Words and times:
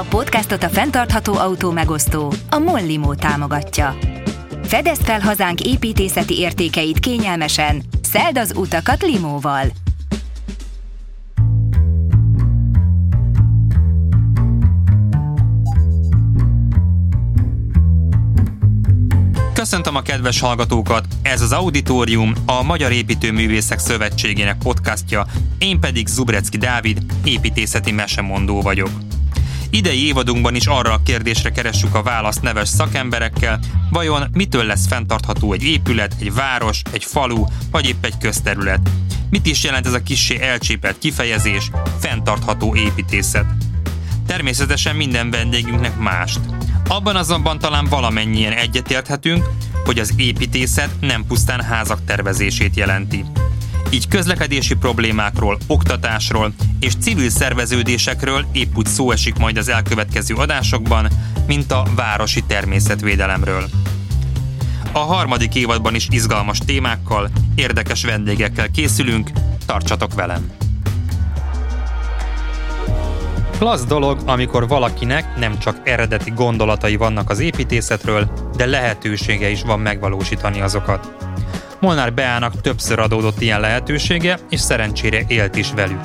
A 0.00 0.04
podcastot 0.08 0.62
a 0.62 0.68
fenntartható 0.68 1.34
autó 1.34 1.70
megosztó, 1.70 2.32
a 2.50 2.58
Mollimó 2.58 3.14
támogatja. 3.14 3.96
Fedezd 4.62 5.02
fel 5.02 5.20
hazánk 5.20 5.60
építészeti 5.60 6.38
értékeit 6.38 6.98
kényelmesen, 6.98 7.82
szeld 8.02 8.38
az 8.38 8.52
utakat 8.56 9.02
limóval! 9.02 9.66
Köszöntöm 19.52 19.96
a 19.96 20.02
kedves 20.02 20.40
hallgatókat! 20.40 21.06
Ez 21.22 21.40
az 21.40 21.52
Auditorium, 21.52 22.32
a 22.46 22.62
Magyar 22.62 22.92
Építőművészek 22.92 23.78
Szövetségének 23.78 24.58
podcastja, 24.58 25.26
én 25.58 25.80
pedig 25.80 26.06
Zubrecki 26.06 26.56
Dávid, 26.56 27.02
építészeti 27.24 27.92
mesemondó 27.92 28.60
vagyok. 28.60 28.90
Idei 29.70 30.06
évadunkban 30.06 30.54
is 30.54 30.66
arra 30.66 30.92
a 30.92 31.02
kérdésre 31.04 31.50
keressük 31.50 31.94
a 31.94 32.02
választ 32.02 32.42
neves 32.42 32.68
szakemberekkel, 32.68 33.60
vajon 33.90 34.28
mitől 34.32 34.64
lesz 34.64 34.86
fenntartható 34.86 35.52
egy 35.52 35.64
épület, 35.64 36.14
egy 36.20 36.34
város, 36.34 36.82
egy 36.92 37.04
falu, 37.04 37.44
vagy 37.70 37.86
épp 37.88 38.04
egy 38.04 38.18
közterület. 38.18 38.90
Mit 39.30 39.46
is 39.46 39.64
jelent 39.64 39.86
ez 39.86 39.92
a 39.92 40.02
kissé 40.02 40.40
elcsépelt 40.40 40.98
kifejezés, 40.98 41.70
fenntartható 41.98 42.74
építészet? 42.74 43.46
Természetesen 44.26 44.96
minden 44.96 45.30
vendégünknek 45.30 45.98
mást. 45.98 46.40
Abban 46.88 47.16
azonban 47.16 47.58
talán 47.58 47.84
valamennyien 47.84 48.52
egyetérthetünk, 48.52 49.44
hogy 49.84 49.98
az 49.98 50.14
építészet 50.16 50.90
nem 51.00 51.24
pusztán 51.26 51.62
házak 51.62 52.04
tervezését 52.04 52.76
jelenti. 52.76 53.24
Így 53.92 54.08
közlekedési 54.08 54.74
problémákról, 54.74 55.58
oktatásról 55.66 56.52
és 56.80 56.92
civil 57.00 57.30
szerveződésekről 57.30 58.44
épp 58.52 58.76
úgy 58.76 58.86
szó 58.86 59.10
esik 59.10 59.36
majd 59.36 59.56
az 59.56 59.68
elkövetkező 59.68 60.34
adásokban, 60.34 61.08
mint 61.46 61.72
a 61.72 61.86
városi 61.94 62.42
természetvédelemről. 62.46 63.68
A 64.92 64.98
harmadik 64.98 65.54
évadban 65.54 65.94
is 65.94 66.08
izgalmas 66.10 66.58
témákkal, 66.58 67.30
érdekes 67.54 68.04
vendégekkel 68.04 68.70
készülünk, 68.70 69.30
tartsatok 69.66 70.14
velem! 70.14 70.50
Klassz 73.58 73.84
dolog, 73.84 74.18
amikor 74.26 74.68
valakinek 74.68 75.38
nem 75.38 75.58
csak 75.58 75.80
eredeti 75.84 76.30
gondolatai 76.30 76.96
vannak 76.96 77.30
az 77.30 77.38
építészetről, 77.38 78.50
de 78.56 78.66
lehetősége 78.66 79.48
is 79.48 79.62
van 79.62 79.80
megvalósítani 79.80 80.60
azokat. 80.60 81.29
Molnár 81.80 82.14
Beának 82.14 82.60
többször 82.60 82.98
adódott 82.98 83.40
ilyen 83.40 83.60
lehetősége, 83.60 84.38
és 84.50 84.60
szerencsére 84.60 85.22
élt 85.28 85.56
is 85.56 85.72
velük. 85.72 86.00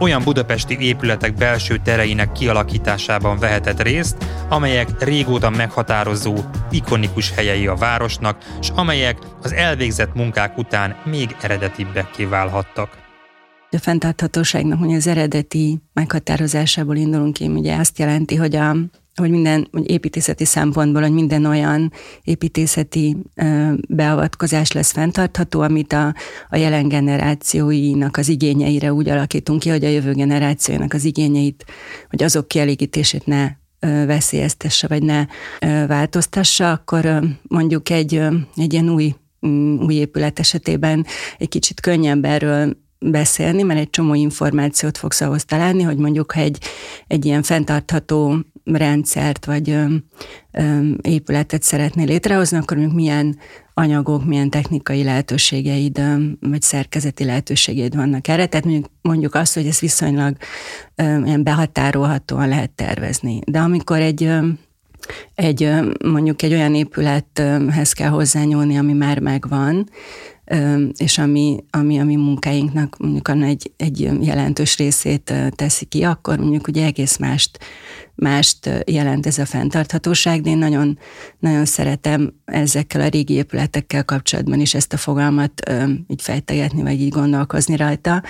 Olyan 0.00 0.22
budapesti 0.24 0.76
épületek 0.80 1.34
belső 1.34 1.80
tereinek 1.84 2.32
kialakításában 2.32 3.38
vehetett 3.38 3.82
részt, 3.82 4.16
amelyek 4.48 5.04
régóta 5.04 5.50
meghatározó, 5.50 6.34
ikonikus 6.70 7.30
helyei 7.30 7.66
a 7.66 7.74
városnak, 7.74 8.44
és 8.60 8.68
amelyek 8.74 9.18
az 9.42 9.52
elvégzett 9.52 10.14
munkák 10.14 10.58
után 10.58 10.96
még 11.04 11.36
eredetibbekké 11.42 12.24
válhattak. 12.24 12.88
A 13.70 13.78
fenntarthatóságnak 13.78 14.78
hogy 14.78 14.94
az 14.94 15.06
eredeti 15.06 15.80
meghatározásából 15.92 16.96
indulunk 16.96 17.32
ki, 17.32 17.46
ugye 17.46 17.76
azt 17.76 17.98
jelenti, 17.98 18.36
hogy 18.36 18.56
a 18.56 18.76
hogy 19.14 19.30
minden 19.30 19.68
hogy 19.72 19.90
építészeti 19.90 20.44
szempontból, 20.44 21.02
hogy 21.02 21.12
minden 21.12 21.44
olyan 21.44 21.92
építészeti 22.22 23.16
beavatkozás 23.88 24.72
lesz 24.72 24.92
fenntartható, 24.92 25.60
amit 25.60 25.92
a, 25.92 26.14
a 26.48 26.56
jelen 26.56 26.88
generációinak 26.88 28.16
az 28.16 28.28
igényeire 28.28 28.92
úgy 28.92 29.08
alakítunk 29.08 29.60
ki, 29.60 29.68
hogy 29.68 29.84
a 29.84 29.88
jövő 29.88 30.12
generációinak 30.12 30.92
az 30.92 31.04
igényeit, 31.04 31.64
hogy 32.10 32.22
azok 32.22 32.48
kielégítését 32.48 33.26
ne 33.26 33.50
veszélyeztesse, 34.06 34.86
vagy 34.86 35.02
ne 35.02 35.26
változtassa, 35.86 36.70
akkor 36.70 37.20
mondjuk 37.42 37.90
egy, 37.90 38.20
egy 38.56 38.72
ilyen 38.72 38.88
új 38.88 39.14
új 39.80 39.94
épület 39.94 40.38
esetében 40.38 41.06
egy 41.38 41.48
kicsit 41.48 41.80
könnyebb 41.80 42.24
erről 42.24 42.76
beszélni, 42.98 43.62
mert 43.62 43.80
egy 43.80 43.90
csomó 43.90 44.14
információt 44.14 44.98
fogsz 44.98 45.20
ahhoz 45.20 45.44
találni, 45.44 45.82
hogy 45.82 45.96
mondjuk 45.96 46.32
ha 46.32 46.40
egy, 46.40 46.58
egy 47.06 47.24
ilyen 47.24 47.42
fenntartható 47.42 48.38
rendszert 48.64 49.44
vagy 49.44 49.70
ö, 49.70 49.84
épületet 51.02 51.62
szeretnél 51.62 52.06
létrehozni, 52.06 52.56
akkor 52.56 52.76
mondjuk 52.76 52.96
milyen 52.98 53.38
anyagok, 53.74 54.24
milyen 54.24 54.50
technikai 54.50 55.02
lehetőségeid, 55.02 56.02
vagy 56.40 56.62
szerkezeti 56.62 57.24
lehetőségeid 57.24 57.96
vannak 57.96 58.28
erre. 58.28 58.46
Tehát 58.46 58.66
mondjuk, 58.66 58.90
mondjuk 59.02 59.34
azt, 59.34 59.54
hogy 59.54 59.66
ez 59.66 59.78
viszonylag 59.78 60.36
ilyen 60.96 61.42
behatárolhatóan 61.42 62.48
lehet 62.48 62.70
tervezni. 62.70 63.40
De 63.46 63.58
amikor 63.58 63.98
egy 63.98 64.30
egy 65.34 65.70
mondjuk 66.04 66.42
egy 66.42 66.52
olyan 66.52 66.74
épülethez 66.74 67.92
kell 67.92 68.08
hozzányúlni, 68.08 68.78
ami 68.78 68.92
már 68.92 69.18
megvan, 69.18 69.88
és 70.96 71.18
ami, 71.18 71.64
ami 71.70 71.98
a 71.98 72.04
munkáinknak 72.04 72.96
mondjuk 72.98 73.28
egy, 73.28 73.72
egy 73.76 74.00
jelentős 74.20 74.76
részét 74.76 75.34
teszi 75.50 75.84
ki, 75.84 76.02
akkor 76.02 76.38
mondjuk 76.38 76.66
ugye 76.66 76.84
egész 76.84 77.16
mást, 77.16 77.58
mást 78.14 78.70
jelent 78.86 79.26
ez 79.26 79.38
a 79.38 79.44
fenntarthatóság, 79.44 80.40
de 80.40 80.50
én 80.50 80.58
nagyon, 80.58 80.98
nagyon 81.38 81.64
szeretem 81.64 82.32
ezekkel 82.44 83.00
a 83.00 83.08
régi 83.08 83.34
épületekkel 83.34 84.04
kapcsolatban 84.04 84.60
is 84.60 84.74
ezt 84.74 84.92
a 84.92 84.96
fogalmat 84.96 85.70
így 86.06 86.22
fejtegetni, 86.22 86.82
vagy 86.82 87.00
így 87.00 87.12
gondolkozni 87.12 87.76
rajta, 87.76 88.22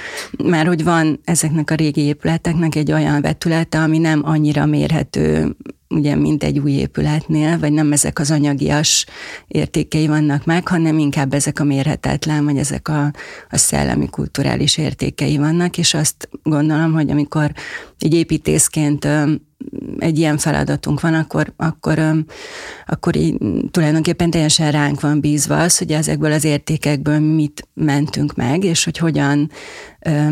mert 0.42 0.66
hogy 0.66 0.84
van 0.84 1.20
ezeknek 1.24 1.70
a 1.70 1.74
régi 1.74 2.00
épületeknek 2.00 2.74
egy 2.74 2.92
olyan 2.92 3.20
vetülete, 3.20 3.78
ami 3.78 3.98
nem 3.98 4.20
annyira 4.24 4.66
mérhető 4.66 5.56
ugye, 5.94 6.14
mint 6.14 6.44
egy 6.44 6.58
új 6.58 6.72
épületnél, 6.72 7.58
vagy 7.58 7.72
nem 7.72 7.92
ezek 7.92 8.18
az 8.18 8.30
anyagias 8.30 9.06
értékei 9.46 10.06
vannak 10.06 10.44
meg, 10.44 10.68
hanem 10.68 10.98
inkább 10.98 11.34
ezek 11.34 11.60
a 11.60 11.64
mérhetetlen, 11.64 12.44
vagy 12.44 12.56
ezek 12.56 12.88
a, 12.88 13.12
a 13.50 13.56
szellemi, 13.56 14.08
kulturális 14.08 14.78
értékei 14.78 15.36
vannak, 15.36 15.78
és 15.78 15.94
azt 15.94 16.28
gondolom, 16.42 16.92
hogy 16.92 17.10
amikor 17.10 17.52
egy 17.98 18.14
építészként 18.14 19.08
egy 19.98 20.18
ilyen 20.18 20.38
feladatunk 20.38 21.00
van, 21.00 21.14
akkor, 21.14 21.52
akkor, 21.56 22.24
akkor 22.86 23.16
így 23.16 23.36
tulajdonképpen 23.70 24.30
teljesen 24.30 24.70
ránk 24.70 25.00
van 25.00 25.20
bízva 25.20 25.58
az, 25.58 25.78
hogy 25.78 25.92
ezekből 25.92 26.32
az 26.32 26.44
értékekből 26.44 27.18
mit 27.18 27.68
mentünk 27.74 28.34
meg, 28.34 28.64
és 28.64 28.84
hogy 28.84 28.98
hogyan, 28.98 29.50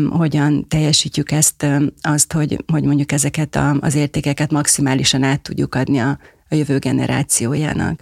hogyan 0.09 0.67
teljesítjük 0.67 1.31
ezt, 1.31 1.65
azt, 2.01 2.33
hogy, 2.33 2.63
hogy 2.71 2.83
mondjuk 2.83 3.11
ezeket 3.11 3.59
az 3.79 3.95
értékeket 3.95 4.51
maximálisan 4.51 5.23
át 5.23 5.41
tudjuk 5.41 5.75
adni 5.75 5.97
a, 5.97 6.19
a 6.49 6.55
jövő 6.55 6.77
generációjának. 6.77 8.01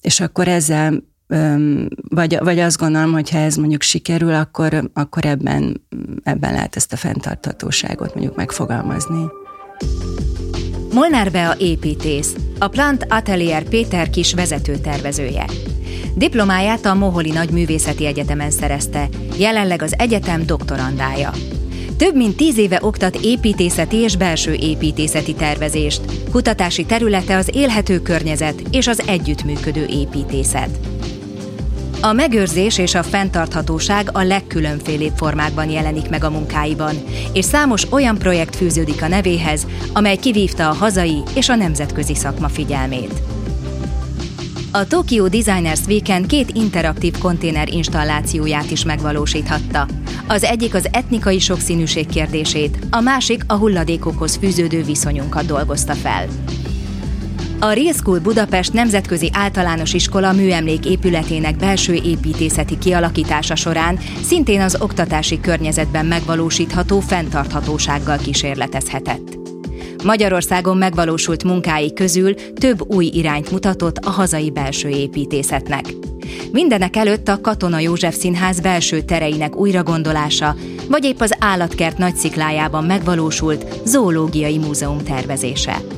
És 0.00 0.20
akkor 0.20 0.48
ezzel 0.48 1.02
vagy, 2.08 2.38
vagy 2.38 2.58
azt 2.58 2.78
gondolom, 2.78 3.12
hogy 3.12 3.30
ha 3.30 3.38
ez 3.38 3.56
mondjuk 3.56 3.82
sikerül, 3.82 4.34
akkor, 4.34 4.90
akkor 4.92 5.24
ebben, 5.24 5.82
ebben 6.22 6.52
lehet 6.52 6.76
ezt 6.76 6.92
a 6.92 6.96
fenntarthatóságot 6.96 8.14
mondjuk 8.14 8.36
megfogalmazni. 8.36 9.41
Molnár 10.92 11.30
Bea 11.30 11.54
építész, 11.58 12.34
a 12.58 12.68
Plant 12.68 13.06
Atelier 13.08 13.62
Péter 13.62 14.10
Kis 14.10 14.34
vezetőtervezője. 14.34 15.44
Diplomáját 16.14 16.86
a 16.86 16.94
Moholi 16.94 17.30
Nagyművészeti 17.30 18.06
Egyetemen 18.06 18.50
szerezte, 18.50 19.08
jelenleg 19.38 19.82
az 19.82 19.94
egyetem 19.98 20.46
doktorandája. 20.46 21.32
Több 21.96 22.16
mint 22.16 22.36
tíz 22.36 22.58
éve 22.58 22.78
oktat 22.82 23.16
építészeti 23.16 23.96
és 23.96 24.16
belső 24.16 24.52
építészeti 24.52 25.34
tervezést. 25.34 26.00
Kutatási 26.30 26.84
területe 26.84 27.36
az 27.36 27.50
élhető 27.52 28.00
környezet 28.00 28.62
és 28.70 28.86
az 28.86 29.02
együttműködő 29.06 29.86
építészet. 29.86 30.78
A 32.04 32.12
megőrzés 32.12 32.78
és 32.78 32.94
a 32.94 33.02
fenntarthatóság 33.02 34.08
a 34.12 34.22
legkülönfélébb 34.22 35.12
formákban 35.16 35.70
jelenik 35.70 36.08
meg 36.08 36.24
a 36.24 36.30
munkáiban, 36.30 36.94
és 37.32 37.44
számos 37.44 37.92
olyan 37.92 38.18
projekt 38.18 38.56
fűződik 38.56 39.02
a 39.02 39.08
nevéhez, 39.08 39.66
amely 39.92 40.16
kivívta 40.16 40.68
a 40.68 40.74
hazai 40.74 41.22
és 41.34 41.48
a 41.48 41.54
nemzetközi 41.54 42.14
szakma 42.14 42.48
figyelmét. 42.48 43.22
A 44.72 44.86
Tokyo 44.86 45.28
Designers 45.28 45.80
Weekend 45.86 46.26
két 46.26 46.50
interaktív 46.52 47.18
konténer 47.18 47.68
installációját 47.68 48.70
is 48.70 48.84
megvalósíthatta. 48.84 49.86
Az 50.26 50.44
egyik 50.44 50.74
az 50.74 50.88
etnikai 50.92 51.38
sokszínűség 51.38 52.06
kérdését, 52.06 52.78
a 52.90 53.00
másik 53.00 53.42
a 53.46 53.54
hulladékokhoz 53.54 54.36
fűződő 54.36 54.82
viszonyunkat 54.82 55.46
dolgozta 55.46 55.92
fel. 55.92 56.26
A 57.64 57.72
Real 57.72 57.92
School 57.92 58.18
Budapest 58.18 58.72
Nemzetközi 58.72 59.30
Általános 59.32 59.92
Iskola 59.92 60.32
műemlék 60.32 60.86
épületének 60.86 61.56
belső 61.56 61.94
építészeti 61.94 62.78
kialakítása 62.78 63.54
során 63.54 63.98
szintén 64.22 64.60
az 64.60 64.76
oktatási 64.80 65.40
környezetben 65.40 66.06
megvalósítható 66.06 67.00
fenntarthatósággal 67.00 68.16
kísérletezhetett. 68.16 69.38
Magyarországon 70.04 70.76
megvalósult 70.76 71.44
munkái 71.44 71.92
közül 71.92 72.34
több 72.34 72.94
új 72.94 73.06
irányt 73.06 73.50
mutatott 73.50 73.96
a 73.96 74.10
hazai 74.10 74.50
belső 74.50 74.88
építészetnek. 74.88 75.84
Mindenek 76.52 76.96
előtt 76.96 77.28
a 77.28 77.40
Katona 77.40 77.78
József 77.78 78.16
Színház 78.16 78.60
belső 78.60 79.00
tereinek 79.00 79.56
újragondolása, 79.56 80.56
vagy 80.88 81.04
épp 81.04 81.20
az 81.20 81.36
állatkert 81.38 81.98
nagysziklájában 81.98 82.84
megvalósult 82.84 83.66
zoológiai 83.84 84.58
múzeum 84.58 84.98
tervezése. 85.04 85.91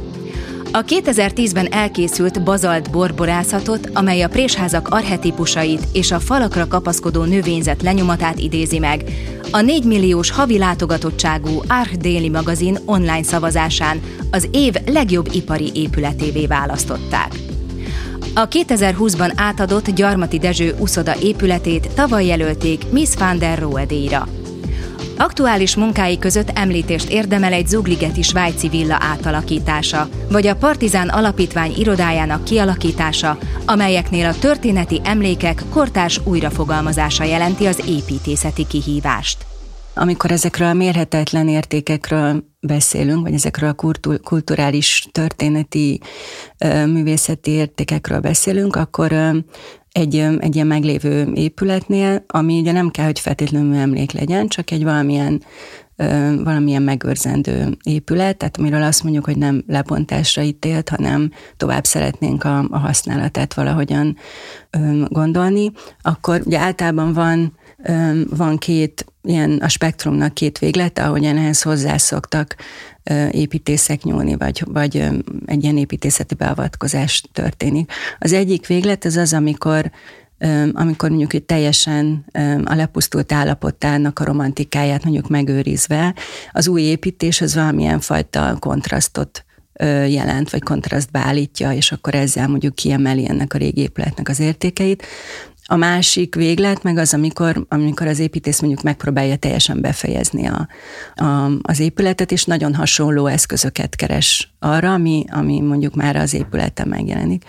A 0.77 0.85
2010-ben 0.85 1.67
elkészült 1.73 2.43
bazalt 2.43 2.91
borborászatot, 2.91 3.91
amely 3.93 4.23
a 4.23 4.29
présházak 4.29 4.89
arhetipusait 4.89 5.87
és 5.93 6.11
a 6.11 6.21
falakra 6.21 6.69
kapaszkodó 6.69 7.25
növényzet 7.25 7.83
lenyomatát 7.83 8.39
idézi 8.39 8.79
meg, 8.79 9.05
a 9.51 9.61
4 9.61 9.85
milliós 9.85 10.31
havi 10.31 10.59
látogatottságú 10.59 11.61
Arch 11.69 11.97
Daily 11.97 12.29
magazin 12.29 12.79
online 12.85 13.23
szavazásán 13.23 14.01
az 14.31 14.49
év 14.53 14.75
legjobb 14.87 15.29
ipari 15.33 15.71
épületévé 15.75 16.47
választották. 16.47 17.33
A 18.35 18.49
2020-ban 18.49 19.33
átadott 19.37 19.91
Gyarmati 19.91 20.39
Dezső 20.39 20.75
uszoda 20.79 21.15
épületét 21.21 21.89
tavaly 21.95 22.27
jelölték 22.27 22.91
Miss 22.91 23.15
van 23.19 23.39
der 23.39 23.59
Rohe 23.59 23.85
díjra. 23.85 24.29
Aktuális 25.17 25.77
munkái 25.77 26.19
között 26.19 26.51
említést 26.55 27.11
érdemel 27.11 27.53
egy 27.53 27.67
Zugligeti 27.67 28.23
svájci 28.23 28.69
villa 28.69 28.97
átalakítása, 29.01 30.09
vagy 30.31 30.47
a 30.47 30.57
Partizán 30.57 31.09
Alapítvány 31.09 31.73
irodájának 31.77 32.45
kialakítása, 32.45 33.39
amelyeknél 33.67 34.27
a 34.27 34.39
történeti 34.39 35.01
emlékek 35.05 35.63
kortárs 35.71 36.21
újrafogalmazása 36.25 37.25
jelenti 37.25 37.67
az 37.67 37.83
építészeti 37.89 38.67
kihívást. 38.67 39.47
Amikor 39.95 40.31
ezekről 40.31 40.69
a 40.69 40.73
mérhetetlen 40.73 41.49
értékekről 41.49 42.45
beszélünk, 42.61 43.23
vagy 43.23 43.35
ezekről 43.35 43.75
a 43.79 43.99
kulturális, 44.23 45.09
történeti, 45.13 46.01
művészeti 46.87 47.51
értékekről 47.51 48.21
beszélünk, 48.21 48.77
akkor 48.77 49.13
egy, 49.95 50.17
egy 50.39 50.55
ilyen 50.55 50.67
meglévő 50.67 51.33
épületnél, 51.35 52.25
ami 52.27 52.61
ugye 52.61 52.73
nem 52.73 52.91
kell, 52.91 53.05
hogy 53.05 53.21
feltétlenül 53.21 53.75
emlék 53.75 54.13
legyen, 54.13 54.49
csak 54.49 54.71
egy 54.71 54.85
valamilyen 54.85 55.43
valamilyen 56.45 56.83
megőrzendő 56.83 57.77
épület, 57.83 58.37
tehát 58.37 58.57
amiről 58.57 58.83
azt 58.83 59.03
mondjuk, 59.03 59.25
hogy 59.25 59.37
nem 59.37 59.65
lebontásra 59.67 60.43
ítélt, 60.43 60.89
hanem 60.89 61.31
tovább 61.57 61.85
szeretnénk 61.85 62.45
a, 62.45 62.59
a 62.71 62.79
használatát 62.79 63.55
valahogyan 63.55 64.17
gondolni, 65.09 65.73
akkor 66.03 66.43
ugye 66.45 66.59
általában 66.59 67.13
van, 67.13 67.57
van 68.31 68.59
két 68.59 69.05
ilyen 69.23 69.59
a 69.63 69.69
spektrumnak 69.69 70.35
két 70.35 70.59
véglete, 70.59 71.05
ahogyan 71.05 71.37
ehhez 71.37 71.63
hozzászoktak 71.63 72.57
építészek 73.31 74.03
nyúlni, 74.03 74.37
vagy, 74.37 74.63
vagy 74.67 75.09
egy 75.47 75.63
ilyen 75.63 75.77
építészeti 75.77 76.35
beavatkozás 76.35 77.25
történik. 77.33 77.93
Az 78.19 78.33
egyik 78.33 78.67
véglet 78.67 79.05
az 79.05 79.17
az, 79.17 79.33
amikor 79.33 79.91
amikor 80.73 81.09
mondjuk 81.09 81.33
hogy 81.33 81.43
teljesen 81.43 82.25
a 82.65 82.75
lepusztult 82.75 83.33
állapotának 83.33 84.19
a 84.19 84.25
romantikáját 84.25 85.05
mondjuk 85.05 85.29
megőrizve, 85.29 86.15
az 86.53 86.69
új 86.69 86.83
építés 86.83 87.41
az 87.41 87.55
valamilyen 87.55 88.01
fajta 88.01 88.57
kontrasztot 88.59 89.45
jelent, 90.09 90.51
vagy 90.51 90.63
kontrasztba 90.63 91.19
állítja, 91.19 91.73
és 91.73 91.93
akkor 91.93 92.15
ezzel 92.15 92.49
mondjuk 92.49 92.75
kiemeli 92.75 93.29
ennek 93.29 93.55
a 93.55 93.59
régi 93.59 93.81
épületnek 93.81 94.29
az 94.29 94.41
értékeit. 94.41 95.07
A 95.67 95.77
másik 95.77 96.35
véglet 96.35 96.83
meg 96.83 96.97
az, 96.99 97.15
amikor, 97.15 97.67
amikor 97.69 98.07
az 98.07 98.19
építész 98.19 98.61
mondjuk 98.61 98.83
megpróbálja 98.83 99.37
teljesen 99.37 99.81
befejezni 99.81 100.47
a, 100.47 100.69
a, 101.15 101.51
az 101.63 101.81
épületet, 101.81 102.33
és 102.33 102.45
nagyon 102.45 102.75
hasonló 102.75 103.27
eszközöket 103.27 103.97
keres 103.97 104.55
arra, 104.59 104.93
ami, 104.93 105.25
ami 105.31 105.61
mondjuk 105.61 105.95
már 105.95 106.17
az 106.17 106.35
épületen 106.35 106.89
megjelenik. 106.89 107.45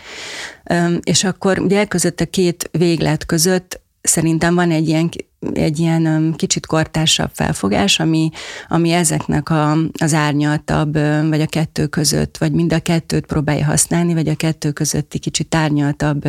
És 1.00 1.24
akkor 1.24 1.60
ugye 1.60 1.86
között 1.86 2.20
a 2.20 2.26
két 2.26 2.70
véglet 2.72 3.26
között 3.26 3.84
szerintem 4.08 4.56
van 4.56 4.72
egy 4.72 4.88
ilyen, 4.88 5.10
egy 5.54 5.80
ilyen 5.80 6.34
kicsit 6.38 6.66
kortársabb 6.66 7.30
felfogás, 7.34 8.00
ami, 8.00 8.30
ami 8.68 8.92
ezeknek 8.92 9.50
a, 9.50 9.78
az 10.00 10.14
árnyaltabb, 10.14 10.94
vagy 11.30 11.42
a 11.42 11.46
kettő 11.46 11.88
között, 11.88 12.38
vagy 12.38 12.52
mind 12.52 12.74
a 12.74 12.80
kettőt 12.80 13.26
próbálja 13.26 13.66
használni, 13.66 14.14
vagy 14.14 14.28
a 14.28 14.36
kettő 14.36 14.72
közötti 14.72 15.20
kicsit 15.20 15.56
árnyaltabb 15.56 16.26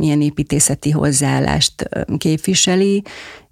ilyen 0.00 0.20
építészeti 0.20 0.90
hozzáállást 0.90 1.88
képviseli, 2.18 3.02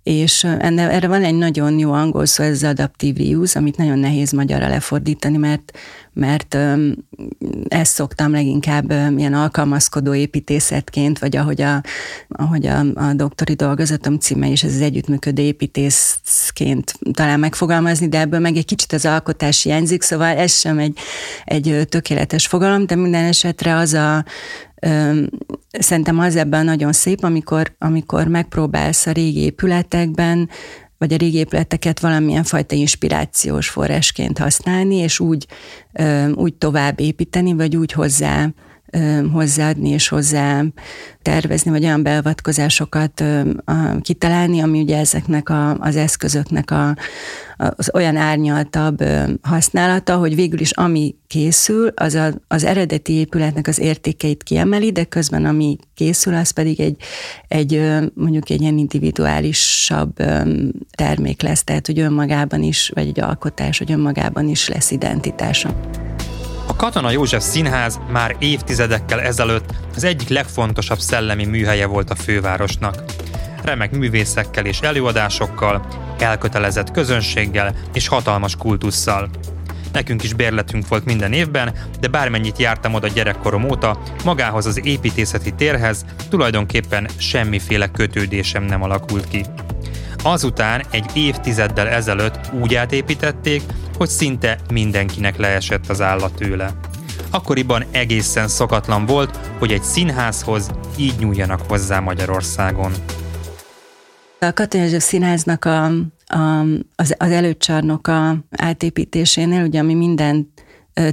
és 0.02 0.44
enne, 0.44 0.90
erre 0.90 1.08
van 1.08 1.24
egy 1.24 1.34
nagyon 1.34 1.78
jó 1.78 1.92
angol 1.92 2.26
szó, 2.26 2.44
ez 2.44 2.50
az 2.50 2.64
adaptív 2.64 3.16
reuse, 3.16 3.58
amit 3.58 3.76
nagyon 3.76 3.98
nehéz 3.98 4.32
magyarra 4.32 4.68
lefordítani, 4.68 5.36
mert, 5.36 5.78
mert 6.12 6.56
ezt 7.68 7.92
szoktam 7.92 8.32
leginkább 8.32 8.90
ilyen 8.90 9.34
alkalmazkodó 9.34 10.14
építészetként, 10.14 11.18
vagy 11.18 11.36
ahogy 11.36 11.62
a, 11.62 11.82
ahogy 12.28 12.66
a, 12.66 12.78
a 12.94 13.12
doktori 13.14 13.54
dolgozatom 13.54 14.18
címe 14.18 14.46
is, 14.46 14.62
ez 14.62 14.74
az 14.74 14.80
együttműködő 14.80 15.42
építészként 15.42 16.92
talán 17.12 17.40
megfogalmazni, 17.40 18.08
de 18.08 18.20
ebből 18.20 18.40
meg 18.40 18.56
egy 18.56 18.64
kicsit 18.64 18.92
az 18.92 19.06
alkotás 19.06 19.62
hiányzik, 19.62 20.02
szóval 20.02 20.36
ez 20.36 20.52
sem 20.58 20.78
egy, 20.78 20.98
egy 21.44 21.86
tökéletes 21.88 22.46
fogalom, 22.46 22.86
de 22.86 22.94
minden 22.94 23.24
esetre 23.24 23.74
az 23.76 23.92
a, 23.92 24.24
Szerintem 25.70 26.18
az 26.18 26.36
ebben 26.36 26.64
nagyon 26.64 26.92
szép, 26.92 27.22
amikor, 27.22 27.74
amikor 27.78 28.26
megpróbálsz 28.26 29.06
a 29.06 29.12
régi 29.12 29.40
épületekben, 29.40 30.48
vagy 30.98 31.12
a 31.12 31.16
régi 31.16 31.36
épületeket 31.36 32.00
valamilyen 32.00 32.44
fajta 32.44 32.74
inspirációs 32.74 33.68
forrásként 33.68 34.38
használni, 34.38 34.96
és 34.96 35.20
úgy, 35.20 35.46
úgy 36.34 36.54
tovább 36.54 37.00
építeni, 37.00 37.52
vagy 37.52 37.76
úgy 37.76 37.92
hozzá 37.92 38.48
hozzáadni 39.32 39.88
és 39.88 40.08
hozzá 40.08 40.64
tervezni, 41.22 41.70
vagy 41.70 41.84
olyan 41.84 42.02
beavatkozásokat 42.02 43.24
kitalálni, 44.00 44.60
ami 44.60 44.80
ugye 44.80 44.98
ezeknek 44.98 45.48
a, 45.48 45.78
az 45.78 45.96
eszközöknek 45.96 46.70
a, 46.70 46.96
az 47.56 47.90
olyan 47.94 48.16
árnyaltabb 48.16 49.04
használata, 49.42 50.16
hogy 50.16 50.34
végül 50.34 50.60
is 50.60 50.70
ami 50.70 51.14
készül, 51.26 51.92
az 51.94 52.14
a, 52.14 52.32
az 52.48 52.64
eredeti 52.64 53.12
épületnek 53.12 53.66
az 53.66 53.78
értékeit 53.78 54.42
kiemeli, 54.42 54.92
de 54.92 55.04
közben 55.04 55.44
ami 55.44 55.76
készül, 55.94 56.34
az 56.34 56.50
pedig 56.50 56.80
egy, 56.80 56.96
egy 57.48 57.82
mondjuk 58.14 58.50
egy 58.50 58.60
ilyen 58.60 58.78
individuálisabb 58.78 60.14
termék 60.90 61.42
lesz, 61.42 61.64
tehát 61.64 61.86
hogy 61.86 61.98
önmagában 61.98 62.62
is, 62.62 62.90
vagy 62.94 63.06
egy 63.06 63.20
alkotás, 63.20 63.78
hogy 63.78 63.92
önmagában 63.92 64.48
is 64.48 64.68
lesz 64.68 64.90
identitása. 64.90 65.80
A 66.70 66.76
Katona 66.76 67.10
József 67.10 67.42
Színház 67.42 68.00
már 68.10 68.36
évtizedekkel 68.38 69.20
ezelőtt 69.20 69.74
az 69.94 70.04
egyik 70.04 70.28
legfontosabb 70.28 70.98
szellemi 70.98 71.44
műhelye 71.44 71.86
volt 71.86 72.10
a 72.10 72.14
fővárosnak. 72.14 73.04
Remek 73.62 73.90
művészekkel 73.90 74.66
és 74.66 74.80
előadásokkal, 74.80 75.86
elkötelezett 76.18 76.90
közönséggel 76.90 77.74
és 77.92 78.08
hatalmas 78.08 78.56
kultusszal. 78.56 79.30
Nekünk 79.92 80.22
is 80.22 80.32
bérletünk 80.32 80.88
volt 80.88 81.04
minden 81.04 81.32
évben, 81.32 81.74
de 82.00 82.08
bármennyit 82.08 82.58
jártam 82.58 82.94
oda 82.94 83.08
gyerekkorom 83.08 83.64
óta, 83.64 83.98
magához 84.24 84.66
az 84.66 84.86
építészeti 84.86 85.54
térhez 85.54 86.04
tulajdonképpen 86.28 87.08
semmiféle 87.16 87.90
kötődésem 87.90 88.62
nem 88.62 88.82
alakult 88.82 89.28
ki. 89.28 89.44
Azután 90.22 90.82
egy 90.90 91.10
évtizeddel 91.14 91.88
ezelőtt 91.88 92.38
úgy 92.60 92.74
átépítették, 92.74 93.62
hogy 93.96 94.08
szinte 94.08 94.58
mindenkinek 94.72 95.36
leesett 95.36 95.88
az 95.88 96.00
állat 96.00 96.34
tőle. 96.34 96.70
Akkoriban 97.30 97.84
egészen 97.90 98.48
szokatlan 98.48 99.06
volt, 99.06 99.36
hogy 99.58 99.72
egy 99.72 99.82
színházhoz 99.82 100.70
így 100.96 101.14
nyúljanak 101.18 101.60
hozzá 101.68 102.00
Magyarországon. 102.00 102.92
A 104.38 104.52
Katona 104.52 104.84
József 104.84 105.02
Színháznak 105.02 105.64
a, 105.64 105.84
a, 106.26 106.60
az, 106.96 107.14
az 107.18 107.30
előcsarnoka 107.30 108.36
átépítésénél, 108.50 109.62
ugye 109.62 109.80
ami 109.80 109.94
minden 109.94 110.52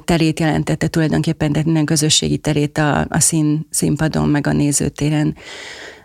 terét 0.05 0.39
jelentette 0.39 0.87
tulajdonképpen, 0.87 1.51
tehát 1.51 1.65
minden 1.65 1.85
közösségi 1.85 2.37
terét 2.37 2.77
a, 2.77 3.05
a 3.09 3.19
szín, 3.19 3.67
színpadon, 3.69 4.29
meg 4.29 4.47
a 4.47 4.51
nézőtéren 4.51 5.35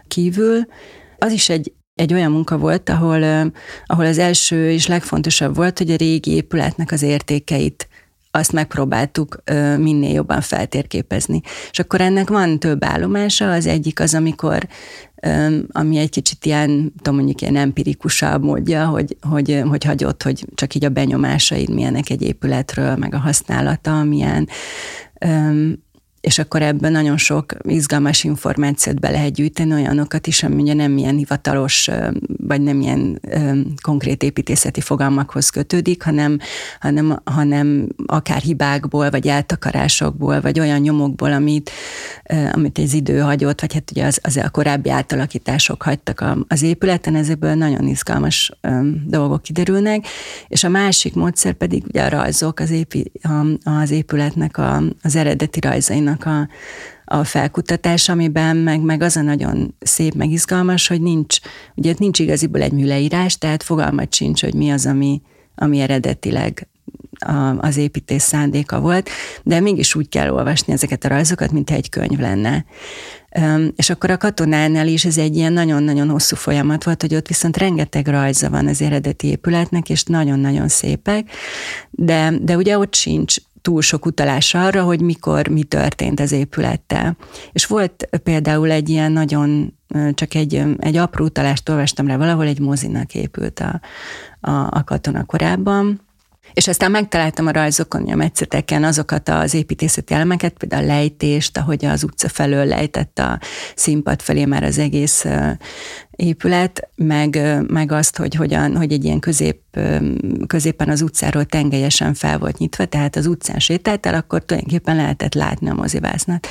kívül. 0.08 0.66
Az 1.18 1.32
is 1.32 1.48
egy 1.48 1.72
egy 1.94 2.12
olyan 2.12 2.30
munka 2.30 2.58
volt, 2.58 2.88
ahol, 2.88 3.52
ahol 3.86 4.06
az 4.06 4.18
első 4.18 4.70
és 4.70 4.86
legfontosabb 4.86 5.54
volt, 5.54 5.78
hogy 5.78 5.90
a 5.90 5.96
régi 5.96 6.30
épületnek 6.30 6.92
az 6.92 7.02
értékeit 7.02 7.88
azt 8.34 8.52
megpróbáltuk 8.52 9.42
minél 9.78 10.12
jobban 10.12 10.40
feltérképezni. 10.40 11.40
És 11.70 11.78
akkor 11.78 12.00
ennek 12.00 12.28
van 12.28 12.58
több 12.58 12.84
állomása, 12.84 13.50
az 13.50 13.66
egyik 13.66 14.00
az, 14.00 14.14
amikor 14.14 14.66
ami 15.72 15.98
egy 15.98 16.10
kicsit 16.10 16.46
ilyen, 16.46 16.92
tudom 16.96 17.14
mondjuk 17.14 17.40
ilyen 17.40 17.56
empirikusabb 17.56 18.44
módja, 18.44 18.86
hogy, 18.86 19.16
hogy, 19.20 19.62
hogy 19.68 19.84
hagyott, 19.84 20.22
hogy 20.22 20.46
csak 20.54 20.74
így 20.74 20.84
a 20.84 20.88
benyomásaid 20.88 21.70
milyenek 21.70 22.10
egy 22.10 22.22
épületről, 22.22 22.96
meg 22.96 23.14
a 23.14 23.18
használata, 23.18 24.02
milyen 24.02 24.48
és 26.22 26.38
akkor 26.38 26.62
ebben 26.62 26.92
nagyon 26.92 27.16
sok 27.16 27.52
izgalmas 27.62 28.24
információt 28.24 29.00
be 29.00 29.10
lehet 29.10 29.32
gyűjteni, 29.32 29.72
olyanokat 29.72 30.26
is, 30.26 30.42
ami 30.42 30.62
ugye 30.62 30.74
nem 30.74 30.98
ilyen 30.98 31.16
hivatalos, 31.16 31.90
vagy 32.46 32.60
nem 32.60 32.80
ilyen 32.80 33.20
konkrét 33.80 34.22
építészeti 34.22 34.80
fogalmakhoz 34.80 35.50
kötődik, 35.50 36.02
hanem, 36.02 36.38
hanem, 36.80 37.20
hanem 37.24 37.88
akár 38.06 38.40
hibákból, 38.40 39.10
vagy 39.10 39.26
eltakarásokból, 39.26 40.40
vagy 40.40 40.60
olyan 40.60 40.80
nyomokból, 40.80 41.32
amit, 41.32 41.70
amit 42.52 42.78
az 42.78 42.94
idő 42.94 43.18
hagyott, 43.18 43.60
vagy 43.60 43.74
hát 43.74 43.90
ugye 43.90 44.04
az, 44.04 44.18
az 44.22 44.36
a 44.36 44.50
korábbi 44.50 44.90
átalakítások 44.90 45.82
hagytak 45.82 46.24
az 46.48 46.62
épületen, 46.62 47.14
ezekből 47.14 47.54
nagyon 47.54 47.86
izgalmas 47.86 48.52
dolgok 49.06 49.42
kiderülnek, 49.42 50.06
és 50.48 50.64
a 50.64 50.68
másik 50.68 51.14
módszer 51.14 51.52
pedig 51.52 51.84
ugye 51.88 52.02
a 52.02 52.08
rajzok, 52.08 52.58
az, 52.60 52.70
épi, 52.70 53.12
az 53.62 53.90
épületnek 53.90 54.58
a, 54.58 54.82
az 55.02 55.16
eredeti 55.16 55.60
rajzainak 55.60 56.10
a, 56.20 56.48
a 57.04 57.24
felkutatás, 57.24 58.08
amiben 58.08 58.56
meg, 58.56 58.80
meg 58.80 59.02
az 59.02 59.16
a 59.16 59.22
nagyon 59.22 59.74
szép, 59.80 60.14
meg 60.14 60.30
izgalmas, 60.30 60.86
hogy 60.86 61.00
nincs, 61.00 61.38
ugye 61.74 61.94
nincs 61.98 62.18
igaziból 62.18 62.60
egy 62.60 62.72
műleírás, 62.72 63.38
tehát 63.38 63.62
fogalmat 63.62 64.14
sincs, 64.14 64.42
hogy 64.42 64.54
mi 64.54 64.70
az, 64.70 64.86
ami, 64.86 65.22
ami 65.54 65.80
eredetileg 65.80 66.66
a, 67.18 67.58
az 67.58 67.76
építés 67.76 68.22
szándéka 68.22 68.80
volt, 68.80 69.10
de 69.42 69.60
mégis 69.60 69.94
úgy 69.94 70.08
kell 70.08 70.30
olvasni 70.30 70.72
ezeket 70.72 71.04
a 71.04 71.08
rajzokat, 71.08 71.52
mint 71.52 71.70
egy 71.70 71.88
könyv 71.88 72.18
lenne. 72.18 72.64
És 73.76 73.90
akkor 73.90 74.10
a 74.10 74.16
katonánál 74.16 74.86
is 74.86 75.04
ez 75.04 75.18
egy 75.18 75.36
ilyen 75.36 75.52
nagyon-nagyon 75.52 76.08
hosszú 76.08 76.36
folyamat 76.36 76.84
volt, 76.84 77.00
hogy 77.00 77.14
ott 77.14 77.28
viszont 77.28 77.56
rengeteg 77.56 78.06
rajza 78.06 78.50
van 78.50 78.66
az 78.66 78.82
eredeti 78.82 79.26
épületnek, 79.26 79.90
és 79.90 80.04
nagyon-nagyon 80.04 80.68
szépek, 80.68 81.30
de, 81.90 82.32
de 82.40 82.56
ugye 82.56 82.78
ott 82.78 82.94
sincs 82.94 83.36
túl 83.62 83.82
sok 83.82 84.06
utalás 84.06 84.54
arra, 84.54 84.82
hogy 84.82 85.00
mikor 85.00 85.48
mi 85.48 85.62
történt 85.62 86.20
az 86.20 86.32
épülettel. 86.32 87.16
És 87.52 87.66
volt 87.66 88.08
például 88.22 88.70
egy 88.70 88.88
ilyen 88.88 89.12
nagyon, 89.12 89.78
csak 90.14 90.34
egy, 90.34 90.62
egy 90.78 90.96
apró 90.96 91.24
utalást 91.24 91.68
olvastam 91.68 92.06
rá 92.06 92.16
valahol, 92.16 92.46
egy 92.46 92.60
mozinak 92.60 93.14
épült 93.14 93.60
a, 93.60 93.80
a, 94.40 94.50
a 94.50 94.82
katona 94.84 95.24
korábban, 95.24 96.00
és 96.52 96.68
aztán 96.68 96.90
megtaláltam 96.90 97.46
a 97.46 97.52
rajzokon, 97.52 98.08
a 98.08 98.14
metszeteken 98.14 98.84
azokat 98.84 99.28
az 99.28 99.54
építészeti 99.54 100.14
elemeket, 100.14 100.52
például 100.52 100.82
a 100.82 100.86
lejtést, 100.86 101.58
ahogy 101.58 101.84
az 101.84 102.04
utca 102.04 102.28
felől 102.28 102.64
lejtett 102.64 103.18
a 103.18 103.40
színpad 103.74 104.22
felé 104.22 104.44
már 104.44 104.62
az 104.62 104.78
egész 104.78 105.24
épület, 106.16 106.88
meg, 106.96 107.40
meg 107.68 107.92
azt, 107.92 108.16
hogy 108.16 108.34
hogyan, 108.34 108.76
hogy 108.76 108.92
egy 108.92 109.04
ilyen 109.04 109.20
közép, 109.20 109.60
középen 110.46 110.88
az 110.88 111.02
utcáról 111.02 111.44
tengelyesen 111.44 112.14
fel 112.14 112.38
volt 112.38 112.58
nyitva, 112.58 112.84
tehát 112.84 113.16
az 113.16 113.26
utcán 113.26 113.58
sétáltál, 113.58 114.14
akkor 114.14 114.44
tulajdonképpen 114.44 114.96
lehetett 114.96 115.34
látni 115.34 115.68
a 115.68 115.74
mozivásznat. 115.74 116.46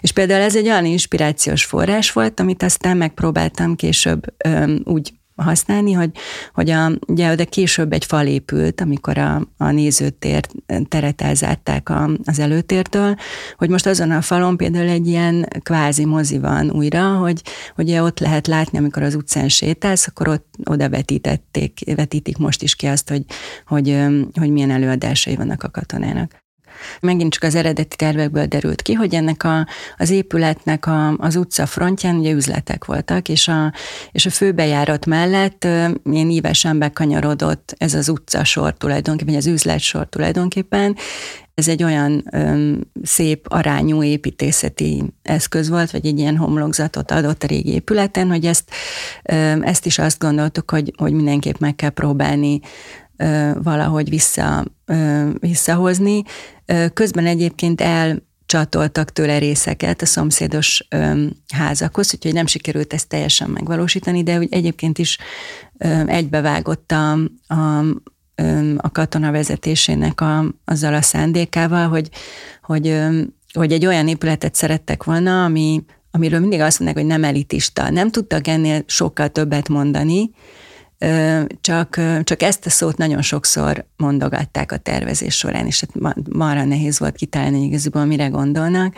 És 0.00 0.12
például 0.12 0.42
ez 0.42 0.56
egy 0.56 0.66
olyan 0.66 0.84
inspirációs 0.84 1.64
forrás 1.64 2.12
volt, 2.12 2.40
amit 2.40 2.62
aztán 2.62 2.96
megpróbáltam 2.96 3.76
később 3.76 4.34
úgy 4.84 5.12
használni, 5.36 5.92
hogy, 5.92 6.10
hogy 6.54 6.70
a, 6.70 6.90
ugye 7.06 7.32
oda 7.32 7.44
később 7.44 7.92
egy 7.92 8.04
fal 8.04 8.26
épült, 8.26 8.80
amikor 8.80 9.18
a, 9.18 9.48
a 9.56 9.70
nézőtér 9.70 10.46
teret 10.88 11.20
elzárták 11.20 11.88
a, 11.88 12.10
az 12.24 12.38
előtértől, 12.38 13.14
hogy 13.56 13.68
most 13.68 13.86
azon 13.86 14.10
a 14.10 14.20
falon 14.20 14.56
például 14.56 14.88
egy 14.88 15.06
ilyen 15.06 15.48
kvázi 15.62 16.04
mozi 16.04 16.38
van 16.38 16.70
újra, 16.70 17.16
hogy 17.16 17.42
ugye 17.76 18.02
ott 18.02 18.18
lehet 18.18 18.46
látni, 18.46 18.78
amikor 18.78 19.02
az 19.02 19.14
utcán 19.14 19.48
sétálsz, 19.48 20.06
akkor 20.06 20.28
ott 20.28 20.54
oda 20.64 20.88
vetítették, 20.88 21.94
vetítik 21.96 22.36
most 22.36 22.62
is 22.62 22.74
ki 22.74 22.86
azt, 22.86 23.08
hogy, 23.08 23.24
hogy, 23.66 24.04
hogy 24.34 24.50
milyen 24.50 24.70
előadásai 24.70 25.36
vannak 25.36 25.62
a 25.62 25.70
katonának. 25.70 26.44
Megint 27.00 27.32
csak 27.32 27.42
az 27.42 27.54
eredeti 27.54 27.96
tervekből 27.96 28.46
derült 28.46 28.82
ki, 28.82 28.92
hogy 28.92 29.14
ennek 29.14 29.44
a, 29.44 29.66
az 29.96 30.10
épületnek 30.10 30.86
a, 30.86 31.16
az 31.16 31.36
utca 31.36 31.66
frontján 31.66 32.16
ugye 32.16 32.30
üzletek 32.30 32.84
voltak, 32.84 33.28
és 33.28 33.48
a, 33.48 33.72
és 34.12 34.26
a 34.26 34.30
főbejárat 34.30 35.06
mellett 35.06 35.64
ilyen 36.04 36.30
ívesen 36.30 36.78
bekanyarodott 36.78 37.74
ez 37.78 37.94
az 37.94 38.08
utcasor 38.08 38.76
tulajdonképpen, 38.76 39.34
vagy 39.34 39.42
az 39.42 39.52
üzletsor 39.52 40.08
tulajdonképpen, 40.08 40.96
ez 41.56 41.68
egy 41.68 41.82
olyan 41.82 42.24
öm, 42.32 42.80
szép 43.02 43.46
arányú 43.48 44.02
építészeti 44.02 45.02
eszköz 45.22 45.68
volt, 45.68 45.90
vagy 45.90 46.06
egy 46.06 46.18
ilyen 46.18 46.36
homlokzatot 46.36 47.10
adott 47.10 47.42
a 47.42 47.46
régi 47.46 47.72
épületen, 47.72 48.28
hogy 48.28 48.46
ezt, 48.46 48.70
öm, 49.22 49.62
ezt 49.62 49.86
is 49.86 49.98
azt 49.98 50.18
gondoltuk, 50.18 50.70
hogy, 50.70 50.92
hogy 50.96 51.12
mindenképp 51.12 51.58
meg 51.58 51.74
kell 51.74 51.90
próbálni 51.90 52.60
valahogy 53.62 54.08
vissza, 54.08 54.64
visszahozni. 55.38 56.22
Közben 56.94 57.26
egyébként 57.26 57.80
el 57.80 58.24
csatoltak 58.46 59.12
tőle 59.12 59.38
részeket 59.38 60.02
a 60.02 60.06
szomszédos 60.06 60.88
házakhoz, 61.54 62.14
úgyhogy 62.14 62.32
nem 62.32 62.46
sikerült 62.46 62.92
ezt 62.92 63.08
teljesen 63.08 63.50
megvalósítani, 63.50 64.22
de 64.22 64.38
úgy 64.38 64.48
egyébként 64.50 64.98
is 64.98 65.18
egybevágott 66.06 66.92
a, 66.92 67.12
a, 67.46 67.78
a 68.76 68.90
katona 68.92 69.30
vezetésének 69.30 70.20
a, 70.20 70.44
azzal 70.64 70.94
a 70.94 71.02
szándékával, 71.02 71.88
hogy, 71.88 72.08
hogy, 72.62 72.98
hogy 73.52 73.72
egy 73.72 73.86
olyan 73.86 74.08
épületet 74.08 74.54
szerettek 74.54 75.04
volna, 75.04 75.44
ami, 75.44 75.84
amiről 76.10 76.40
mindig 76.40 76.60
azt 76.60 76.78
mondják, 76.80 77.04
hogy 77.04 77.12
nem 77.12 77.24
elitista. 77.24 77.90
Nem 77.90 78.10
tudtak 78.10 78.46
ennél 78.46 78.82
sokkal 78.86 79.28
többet 79.28 79.68
mondani, 79.68 80.30
csak, 81.60 82.00
csak 82.22 82.42
ezt 82.42 82.66
a 82.66 82.70
szót 82.70 82.96
nagyon 82.96 83.22
sokszor 83.22 83.86
mondogatták 83.96 84.72
a 84.72 84.76
tervezés 84.76 85.34
során, 85.36 85.66
és 85.66 85.80
hát 85.80 86.14
marra 86.32 86.64
nehéz 86.64 86.98
volt 86.98 87.16
kitalálni 87.16 87.64
igazából, 87.64 88.04
mire 88.04 88.26
gondolnak, 88.26 88.94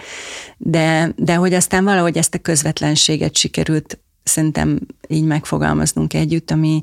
de, 0.57 1.13
de 1.17 1.35
hogy 1.35 1.55
aztán 1.55 1.85
valahogy 1.85 2.17
ezt 2.17 2.35
a 2.35 2.39
közvetlenséget 2.39 3.37
sikerült 3.37 3.99
szerintem 4.23 4.79
így 5.09 5.25
megfogalmaznunk 5.25 6.15
együtt, 6.15 6.51
ami, 6.51 6.81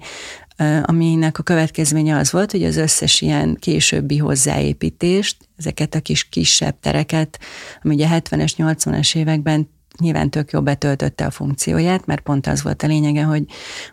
aminek 0.83 1.39
a 1.39 1.43
következménye 1.43 2.17
az 2.17 2.31
volt, 2.31 2.51
hogy 2.51 2.63
az 2.63 2.77
összes 2.77 3.21
ilyen 3.21 3.57
későbbi 3.59 4.17
hozzáépítést, 4.17 5.37
ezeket 5.57 5.95
a 5.95 5.99
kis 5.99 6.29
kisebb 6.29 6.79
tereket, 6.79 7.39
ami 7.83 7.93
ugye 7.93 8.07
70-es, 8.11 8.51
80-as 8.57 9.15
években 9.15 9.69
nyilván 9.99 10.29
tök 10.29 10.51
jó 10.51 10.61
betöltötte 10.61 11.25
a 11.25 11.31
funkcióját, 11.31 12.05
mert 12.05 12.21
pont 12.21 12.47
az 12.47 12.63
volt 12.63 12.83
a 12.83 12.87
lényege, 12.87 13.23
hogy, 13.23 13.45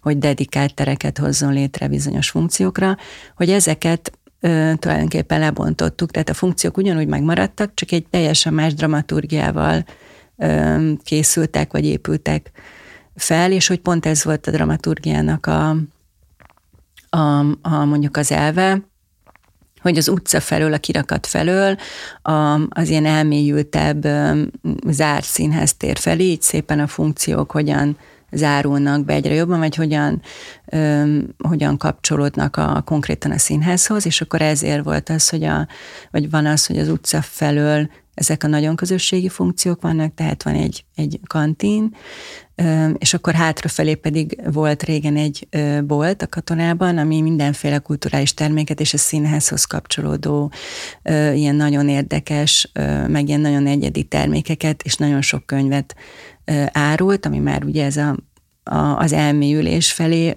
hogy 0.02 0.18
dedikált 0.18 0.74
tereket 0.74 1.18
hozzon 1.18 1.52
létre 1.52 1.88
bizonyos 1.88 2.30
funkciókra, 2.30 2.96
hogy 3.36 3.50
ezeket 3.50 4.18
ö, 4.40 4.72
tulajdonképpen 4.78 5.40
lebontottuk, 5.40 6.10
tehát 6.10 6.28
a 6.28 6.34
funkciók 6.34 6.76
ugyanúgy 6.76 7.06
megmaradtak, 7.06 7.74
csak 7.74 7.92
egy 7.92 8.06
teljesen 8.10 8.54
más 8.54 8.74
dramaturgiával 8.74 9.84
ö, 10.36 10.92
készültek, 11.04 11.72
vagy 11.72 11.84
épültek 11.84 12.50
fel, 13.14 13.52
és 13.52 13.66
hogy 13.66 13.80
pont 13.80 14.06
ez 14.06 14.24
volt 14.24 14.46
a 14.46 14.50
dramaturgiának 14.50 15.46
a, 15.46 15.76
a, 17.08 17.38
a 17.62 17.84
mondjuk 17.84 18.16
az 18.16 18.32
elve, 18.32 18.82
hogy 19.82 19.96
az 19.96 20.08
utca 20.08 20.40
felől, 20.40 20.72
a 20.72 20.78
kirakat 20.78 21.26
felől 21.26 21.76
a, 22.22 22.60
az 22.68 22.88
ilyen 22.88 23.06
elmélyültebb 23.06 24.06
zárt 24.88 25.24
színház 25.24 25.74
tér 25.74 25.98
felé, 25.98 26.24
így 26.24 26.42
szépen 26.42 26.80
a 26.80 26.86
funkciók 26.86 27.50
hogyan 27.50 27.96
zárulnak 28.32 29.04
be 29.04 29.12
egyre 29.12 29.34
jobban, 29.34 29.58
vagy 29.58 29.74
hogyan, 29.74 30.22
öm, 30.66 31.28
hogyan 31.38 31.76
kapcsolódnak 31.76 32.56
a, 32.56 32.82
konkrétan 32.84 33.30
a 33.30 33.38
színházhoz, 33.38 34.06
és 34.06 34.20
akkor 34.20 34.42
ezért 34.42 34.84
volt 34.84 35.08
az, 35.08 35.28
hogy 35.28 35.44
a, 35.44 35.66
vagy 36.10 36.30
van 36.30 36.46
az, 36.46 36.66
hogy 36.66 36.78
az 36.78 36.88
utca 36.88 37.22
felől 37.22 37.90
ezek 38.14 38.44
a 38.44 38.46
nagyon 38.46 38.76
közösségi 38.76 39.28
funkciók 39.28 39.82
vannak, 39.82 40.14
tehát 40.14 40.42
van 40.42 40.54
egy, 40.54 40.84
egy 40.94 41.20
kantin, 41.26 41.94
és 42.98 43.14
akkor 43.14 43.34
hátrafelé 43.34 43.94
pedig 43.94 44.40
volt 44.52 44.82
régen 44.82 45.16
egy 45.16 45.48
bolt 45.84 46.22
a 46.22 46.26
katonában, 46.26 46.98
ami 46.98 47.20
mindenféle 47.20 47.78
kulturális 47.78 48.34
terméket 48.34 48.80
és 48.80 48.94
a 48.94 48.98
színházhoz 48.98 49.64
kapcsolódó 49.64 50.52
ilyen 51.34 51.54
nagyon 51.54 51.88
érdekes, 51.88 52.70
meg 53.08 53.28
ilyen 53.28 53.40
nagyon 53.40 53.66
egyedi 53.66 54.02
termékeket, 54.02 54.82
és 54.82 54.94
nagyon 54.94 55.22
sok 55.22 55.46
könyvet 55.46 55.94
árult, 56.72 57.26
ami 57.26 57.38
már 57.38 57.64
ugye 57.64 57.84
ez 57.84 57.96
a 57.96 58.16
az 58.96 59.12
elmélyülés 59.12 59.92
felé, 59.92 60.34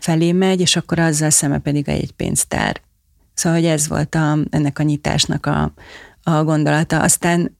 felé 0.00 0.32
megy, 0.32 0.60
és 0.60 0.76
akkor 0.76 0.98
azzal 0.98 1.30
szeme 1.30 1.58
pedig 1.58 1.88
egy 1.88 2.12
pénztár. 2.12 2.80
Szóval, 3.34 3.58
hogy 3.58 3.68
ez 3.68 3.88
volt 3.88 4.14
a, 4.14 4.38
ennek 4.50 4.78
a 4.78 4.82
nyitásnak 4.82 5.46
a, 5.46 5.72
a 6.24 6.44
gondolata. 6.44 7.00
Aztán, 7.00 7.56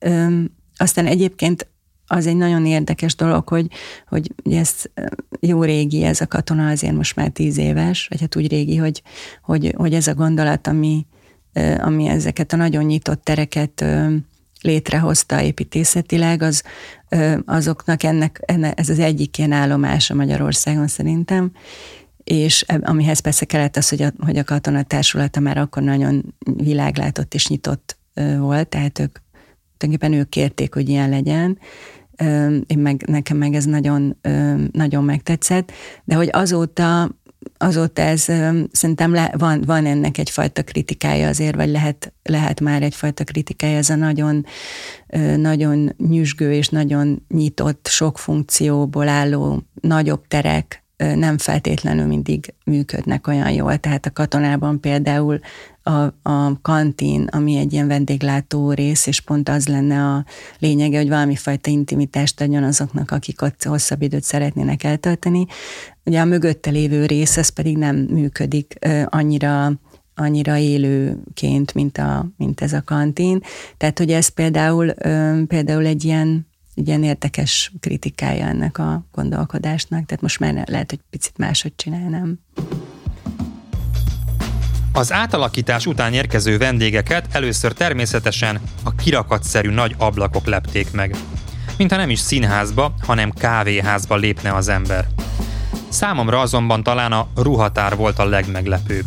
aztán 0.77 1.07
egyébként 1.07 1.69
az 2.07 2.27
egy 2.27 2.37
nagyon 2.37 2.67
érdekes 2.67 3.15
dolog, 3.15 3.49
hogy, 3.49 3.67
hogy 4.09 4.31
ez 4.51 4.83
jó 5.41 5.63
régi, 5.63 6.03
ez 6.03 6.21
a 6.21 6.27
katona 6.27 6.69
azért 6.69 6.95
most 6.95 7.17
már 7.17 7.29
tíz 7.29 7.59
éves, 7.59 8.07
vagy 8.09 8.21
hát 8.21 8.37
úgy 8.37 8.49
régi, 8.49 8.77
hogy, 8.77 9.03
hogy, 9.43 9.75
hogy 9.77 9.95
ez 9.95 10.07
a 10.07 10.15
gondolat, 10.15 10.67
ami, 10.67 11.07
ami 11.79 12.07
ezeket 12.07 12.53
a 12.53 12.57
nagyon 12.57 12.85
nyitott 12.85 13.25
tereket 13.25 13.85
létrehozta 14.61 15.43
építészetileg, 15.43 16.43
az, 16.43 16.63
azoknak 17.45 18.03
ennek, 18.03 18.41
ennek, 18.45 18.79
ez 18.79 18.89
az 18.89 18.99
egyik 18.99 19.39
ilyen 19.39 19.53
állomása 19.53 20.15
Magyarországon 20.15 20.87
szerintem, 20.87 21.53
és 22.25 22.65
amihez 22.81 23.19
persze 23.19 23.45
kellett 23.45 23.77
az, 23.77 23.89
hogy 23.89 24.03
a, 24.03 24.13
hogy 24.19 24.39
a 24.39 24.83
társulata 24.83 25.41
már 25.41 25.59
akkor 25.59 25.83
nagyon 25.83 26.35
világlátott 26.57 27.35
és 27.35 27.49
nyitott 27.49 27.99
volt, 28.39 28.69
tehát 28.69 28.99
ők 28.99 29.19
tulajdonképpen 29.77 30.13
ők 30.21 30.29
kérték, 30.29 30.75
hogy 30.75 30.89
ilyen 30.89 31.09
legyen, 31.09 31.59
én 32.67 32.79
meg, 32.79 33.05
nekem 33.07 33.37
meg 33.37 33.55
ez 33.55 33.65
nagyon, 33.65 34.17
nagyon 34.73 35.05
megtetszett, 35.05 35.73
de 36.05 36.15
hogy 36.15 36.29
azóta 36.33 37.11
azóta 37.57 38.03
ez 38.03 38.23
szerintem 38.73 39.13
le, 39.13 39.35
van, 39.39 39.63
van 39.67 39.87
ennek 39.87 40.19
egyfajta 40.19 40.63
kritikája 40.63 41.29
azért, 41.29 41.55
vagy 41.55 41.69
lehet, 41.69 42.13
lehet 42.23 42.61
már 42.61 42.83
egyfajta 42.83 43.25
kritikája, 43.25 43.77
ez 43.77 43.91
a 43.91 43.95
nagyon, 43.95 44.47
nagyon 45.37 45.95
nyüzsgő 46.09 46.53
és 46.53 46.69
nagyon 46.69 47.25
nyitott, 47.29 47.87
sok 47.87 48.19
funkcióból 48.19 49.09
álló 49.09 49.63
nagyobb 49.81 50.27
terek 50.27 50.84
nem 51.15 51.39
feltétlenül 51.39 52.07
mindig 52.07 52.55
működnek 52.65 53.27
olyan 53.27 53.51
jól. 53.51 53.77
Tehát 53.77 54.07
a 54.07 54.13
katonában 54.13 54.81
például 54.81 55.41
a, 55.83 56.29
a 56.31 56.61
kantin, 56.63 57.29
ami 57.31 57.57
egy 57.57 57.73
ilyen 57.73 57.89
vendéglátó 57.89 58.73
rész, 58.73 59.07
és 59.07 59.21
pont 59.21 59.49
az 59.49 59.69
lenne 59.69 60.05
a 60.05 60.25
lényege, 60.59 60.99
hogy 60.99 61.09
valami 61.09 61.37
fajta 61.37 61.71
intimitást 61.71 62.41
adjon 62.41 62.63
azoknak, 62.63 63.11
akik 63.11 63.43
ott 63.43 63.63
hosszabb 63.63 64.03
időt 64.03 64.23
szeretnének 64.23 64.85
eltölteni. 64.85 65.47
Ugye 66.05 66.21
a 66.21 66.25
mögötte 66.25 66.71
lévő 66.71 67.07
rész, 67.07 67.37
ez 67.37 67.49
pedig 67.49 67.79
nem 67.79 67.97
működik 67.97 68.79
annyira 69.05 69.73
annyira 70.15 70.57
élőként, 70.57 71.75
mint, 71.75 71.99
a, 71.99 72.27
mint 72.37 72.61
ez 72.61 72.73
a 72.73 72.83
kantin. 72.83 73.41
Tehát, 73.77 73.99
hogy 73.99 74.11
ez 74.11 74.29
például, 74.29 74.93
például 75.47 75.87
egy 75.87 76.05
ilyen 76.05 76.47
ilyen 76.75 77.03
érdekes 77.03 77.73
kritikája 77.81 78.47
ennek 78.47 78.79
a 78.79 79.07
gondolkodásnak, 79.13 80.07
tehát 80.07 80.23
most 80.23 80.39
már 80.39 80.65
lehet, 80.69 80.91
hogy 80.91 81.01
picit 81.11 81.39
máshogy 81.39 81.73
csinálnám. 81.77 82.39
Az 84.93 85.13
átalakítás 85.13 85.87
után 85.87 86.13
érkező 86.13 86.59
vendégeket 86.59 87.27
először 87.33 87.73
természetesen 87.73 88.61
a 88.83 88.95
kirakatszerű 88.95 89.71
nagy 89.71 89.95
ablakok 89.99 90.47
lepték 90.47 90.93
meg. 90.93 91.17
Mintha 91.77 91.97
nem 91.97 92.11
is 92.11 92.19
színházba, 92.19 92.95
hanem 93.01 93.31
kávéházba 93.31 94.17
lépne 94.17 94.55
az 94.55 94.69
ember. 94.69 95.07
Számomra 95.89 96.41
azonban 96.41 96.83
talán 96.83 97.13
a 97.13 97.29
ruhatár 97.35 97.97
volt 97.97 98.19
a 98.19 98.25
legmeglepőbb. 98.25 99.05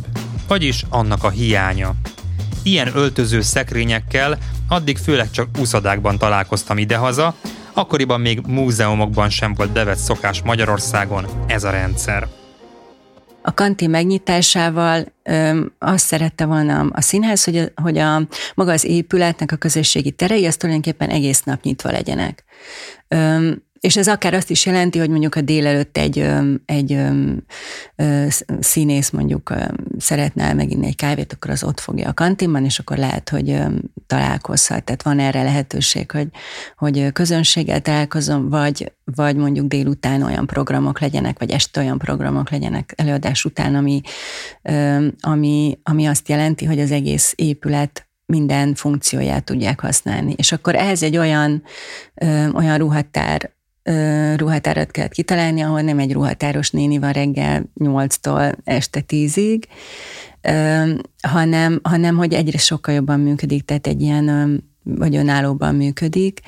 Vagyis 0.47 0.85
annak 0.89 1.23
a 1.23 1.29
hiánya. 1.29 1.93
Ilyen 2.63 2.91
öltöző 2.95 3.41
szekrényekkel 3.41 4.37
addig 4.67 4.97
főleg 4.97 5.31
csak 5.31 5.49
úszadákban 5.59 6.17
találkoztam 6.17 6.77
idehaza, 6.77 7.35
akkoriban 7.77 8.21
még 8.21 8.41
múzeumokban 8.47 9.29
sem 9.29 9.53
volt 9.53 9.71
bevett 9.71 9.97
szokás 9.97 10.41
Magyarországon 10.41 11.25
ez 11.47 11.63
a 11.63 11.69
rendszer. 11.69 12.27
A 13.41 13.53
kantin 13.53 13.89
megnyitásával 13.89 15.05
ö, 15.23 15.65
azt 15.79 16.05
szerette 16.05 16.45
volna 16.45 16.79
a 16.91 17.01
színház, 17.01 17.43
hogy, 17.43 17.57
a, 17.57 17.81
hogy 17.81 17.97
a, 17.97 18.21
maga 18.55 18.71
az 18.71 18.85
épületnek 18.85 19.51
a 19.51 19.55
közösségi 19.55 20.11
terei, 20.11 20.45
az 20.45 20.57
tulajdonképpen 20.57 21.09
egész 21.09 21.43
nap 21.43 21.61
nyitva 21.61 21.91
legyenek. 21.91 22.43
Ö, 23.07 23.51
és 23.79 23.97
ez 23.97 24.07
akár 24.07 24.33
azt 24.33 24.49
is 24.49 24.65
jelenti, 24.65 24.99
hogy 24.99 25.09
mondjuk 25.09 25.35
a 25.35 25.41
délelőtt 25.41 25.97
egy, 25.97 26.29
egy 26.65 26.99
színész 28.59 29.09
mondjuk 29.09 29.53
szeretne 29.97 30.43
elmeginni 30.43 30.85
egy 30.85 30.95
kávét, 30.95 31.33
akkor 31.33 31.51
az 31.51 31.63
ott 31.63 31.79
fogja 31.79 32.09
a 32.09 32.13
kantinban, 32.13 32.65
és 32.65 32.79
akkor 32.79 32.97
lehet, 32.97 33.29
hogy 33.29 33.59
találkozhat. 34.07 34.83
Tehát 34.83 35.03
van 35.03 35.19
erre 35.19 35.43
lehetőség, 35.43 36.11
hogy, 36.11 36.27
hogy 36.77 37.11
közönséggel 37.11 37.81
találkozom, 37.81 38.49
vagy, 38.49 38.91
vagy 39.03 39.35
mondjuk 39.35 39.67
délután 39.67 40.21
olyan 40.21 40.45
programok 40.45 40.99
legyenek, 40.99 41.39
vagy 41.39 41.51
este 41.51 41.79
olyan 41.79 41.97
programok 41.97 42.49
legyenek 42.49 42.93
előadás 42.95 43.45
után, 43.45 43.75
ami, 43.75 44.01
ami, 45.19 45.79
ami 45.83 46.05
azt 46.05 46.29
jelenti, 46.29 46.65
hogy 46.65 46.79
az 46.79 46.91
egész 46.91 47.33
épület 47.35 48.07
minden 48.25 48.75
funkcióját 48.75 49.43
tudják 49.43 49.79
használni. 49.79 50.33
És 50.37 50.51
akkor 50.51 50.75
ehhez 50.75 51.03
egy 51.03 51.17
olyan, 51.17 51.63
olyan 52.53 52.77
ruhatár 52.77 53.55
ruhatárat 54.35 54.91
kellett 54.91 55.11
kitalálni, 55.11 55.61
ahol 55.61 55.81
nem 55.81 55.99
egy 55.99 56.13
ruhatáros 56.13 56.71
néni 56.71 56.97
van 56.97 57.11
reggel 57.11 57.63
8-tól 57.79 58.55
este 58.63 59.03
10-ig, 59.07 59.63
hanem, 61.21 61.79
hanem 61.83 62.15
hogy 62.15 62.33
egyre 62.33 62.57
sokkal 62.57 62.93
jobban 62.93 63.19
működik, 63.19 63.65
tehát 63.65 63.87
egy 63.87 64.01
ilyen, 64.01 64.63
vagy 64.83 65.15
önállóban 65.15 65.75
működik, 65.75 66.39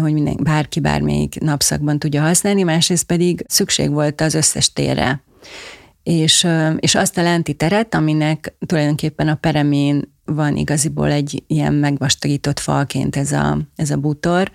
hogy 0.00 0.12
minden, 0.12 0.36
bárki 0.42 0.80
bármelyik 0.80 1.40
napszakban 1.40 1.98
tudja 1.98 2.22
használni, 2.22 2.62
másrészt 2.62 3.04
pedig 3.04 3.44
szükség 3.48 3.90
volt 3.90 4.20
az 4.20 4.34
összes 4.34 4.72
térre. 4.72 5.22
És, 6.06 6.46
és 6.78 6.94
azt 6.94 7.18
a 7.18 7.22
lenti 7.22 7.52
teret, 7.52 7.94
aminek 7.94 8.56
tulajdonképpen 8.66 9.28
a 9.28 9.34
peremén 9.34 10.14
van 10.24 10.56
igaziból 10.56 11.10
egy 11.10 11.44
ilyen 11.46 11.74
megvastagított 11.74 12.58
falként 12.58 13.16
ez 13.16 13.32
a, 13.32 13.58
ez 13.76 13.90
a 13.90 13.96
bútor. 13.96 14.50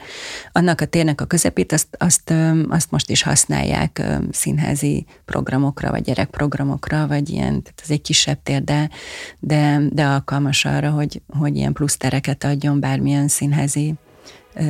Annak 0.52 0.82
a 0.82 0.86
térnek 0.86 1.22
a 1.22 1.26
közepét, 1.26 1.72
azt, 1.72 1.88
azt, 1.98 2.34
azt 2.70 2.92
most 2.92 3.10
is 3.10 3.24
használják 3.24 4.02
színházi 4.32 5.06
programokra, 5.26 5.90
vagy 5.90 6.04
gyerekprogramokra, 6.04 7.08
vagy 7.08 7.30
ilyen, 7.30 7.62
tehát 7.62 7.80
ez 7.84 7.90
egy 7.90 8.02
kisebb 8.02 8.44
tér, 8.44 8.64
de, 8.64 8.90
de, 9.40 9.82
de 9.90 10.06
alkalmas 10.06 10.66
arra, 10.66 10.90
hogy, 10.90 11.22
hogy 11.28 11.56
ilyen 11.56 11.74
plusz 11.74 11.98
tereket 11.98 12.44
adjon 12.44 12.80
bármilyen 12.80 13.28
színházi 13.28 13.94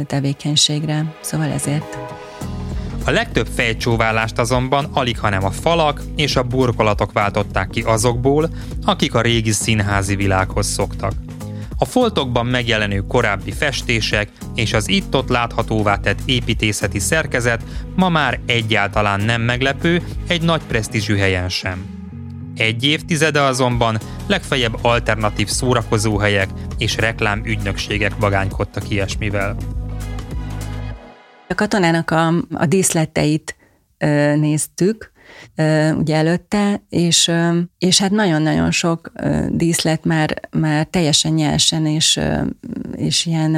tevékenységre. 0.07 1.15
Szóval 1.21 1.51
ezért. 1.51 1.97
A 3.05 3.11
legtöbb 3.11 3.47
fejcsóválást 3.55 4.39
azonban 4.39 4.85
alig 4.93 5.19
hanem 5.19 5.45
a 5.45 5.51
falak 5.51 6.01
és 6.15 6.35
a 6.35 6.43
burkolatok 6.43 7.11
váltották 7.11 7.69
ki 7.69 7.81
azokból, 7.81 8.49
akik 8.85 9.15
a 9.15 9.21
régi 9.21 9.51
színházi 9.51 10.15
világhoz 10.15 10.67
szoktak. 10.67 11.13
A 11.77 11.85
foltokban 11.85 12.45
megjelenő 12.45 12.99
korábbi 12.99 13.51
festések 13.51 14.29
és 14.55 14.73
az 14.73 14.89
itt-ott 14.89 15.29
láthatóvá 15.29 15.95
tett 15.95 16.19
építészeti 16.25 16.99
szerkezet 16.99 17.63
ma 17.95 18.09
már 18.09 18.39
egyáltalán 18.45 19.21
nem 19.21 19.41
meglepő 19.41 20.01
egy 20.27 20.41
nagy 20.41 20.61
presztízsű 20.67 21.15
helyen 21.15 21.49
sem. 21.49 21.85
Egy 22.55 22.83
évtizede 22.83 23.41
azonban 23.41 23.99
legfeljebb 24.27 24.77
alternatív 24.81 25.47
szórakozóhelyek 25.47 26.49
és 26.77 26.95
reklámügynökségek 26.95 28.13
vagánykodtak 28.19 28.89
ilyesmivel. 28.89 29.55
A 31.51 31.55
katonának 31.55 32.11
a, 32.11 32.27
a 32.53 32.65
díszleteit 32.65 33.55
ö, 33.97 34.35
néztük, 34.35 35.11
ugye 35.97 36.15
előtte, 36.15 36.83
és, 36.89 37.27
ö, 37.27 37.59
és 37.77 37.99
hát 37.99 38.11
nagyon-nagyon 38.11 38.71
sok 38.71 39.11
díszlet 39.49 40.05
már, 40.05 40.39
már 40.51 40.85
teljesen 40.85 41.33
nyersen, 41.33 41.85
és, 41.85 42.19
és 42.95 43.25
ilyen 43.25 43.51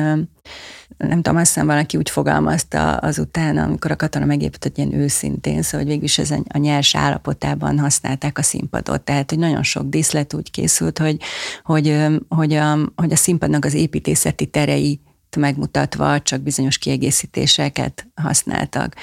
nem 0.97 1.21
tudom, 1.21 1.38
azt 1.38 1.53
hiszem 1.53 1.65
valaki 1.67 1.97
úgy 1.97 2.10
fogalmazta 2.10 2.95
azután, 2.95 3.58
amikor 3.58 3.91
a 3.91 3.95
katona 3.95 4.25
megépült, 4.25 4.63
hogy 4.63 4.77
ilyen 4.77 4.93
őszintén, 4.93 5.62
szóval 5.62 5.79
hogy 5.79 5.89
végülis 5.89 6.17
ez 6.17 6.32
a 6.47 6.58
nyers 6.58 6.95
állapotában 6.95 7.79
használták 7.79 8.38
a 8.38 8.41
színpadot. 8.41 9.01
Tehát, 9.01 9.29
hogy 9.29 9.39
nagyon 9.39 9.63
sok 9.63 9.89
díszlet 9.89 10.34
úgy 10.34 10.51
készült, 10.51 10.97
hogy, 10.97 11.17
hogy, 11.63 12.06
hogy, 12.29 12.53
a, 12.53 12.77
hogy 12.95 13.12
a 13.12 13.15
színpadnak 13.15 13.65
az 13.65 13.73
építészeti 13.73 14.45
terei 14.45 14.99
megmutatva 15.36 16.22
csak 16.22 16.41
bizonyos 16.41 16.78
kiegészítéseket 16.78 18.08
használtak. 18.15 18.96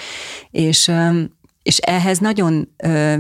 És 0.51 0.93
és 1.63 1.79
ehhez 1.79 2.19
nagyon 2.19 2.69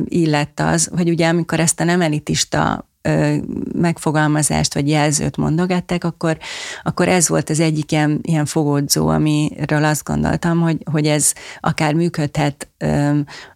illett 0.05 0.61
az, 0.61 0.91
hogy 0.97 1.09
ugye 1.09 1.29
amikor 1.29 1.61
ezt 1.61 1.81
a 1.81 1.85
nem 1.85 2.01
elitista 2.01 2.89
megfogalmazást 3.75 4.75
vagy 4.75 4.89
jelzőt 4.89 5.37
mondogatták, 5.37 6.05
akkor, 6.05 6.39
akkor 6.83 7.09
ez 7.09 7.29
volt 7.29 7.51
az 7.51 7.61
egyik 7.61 7.93
ilyen, 7.93 8.19
ilyen 8.23 8.45
fogódzó, 8.45 9.09
amiről 9.09 9.85
azt 9.85 10.05
gondoltam, 10.05 10.61
hogy, 10.61 10.77
hogy 10.91 11.07
ez 11.07 11.33
akár 11.61 11.95
működhet 11.95 12.69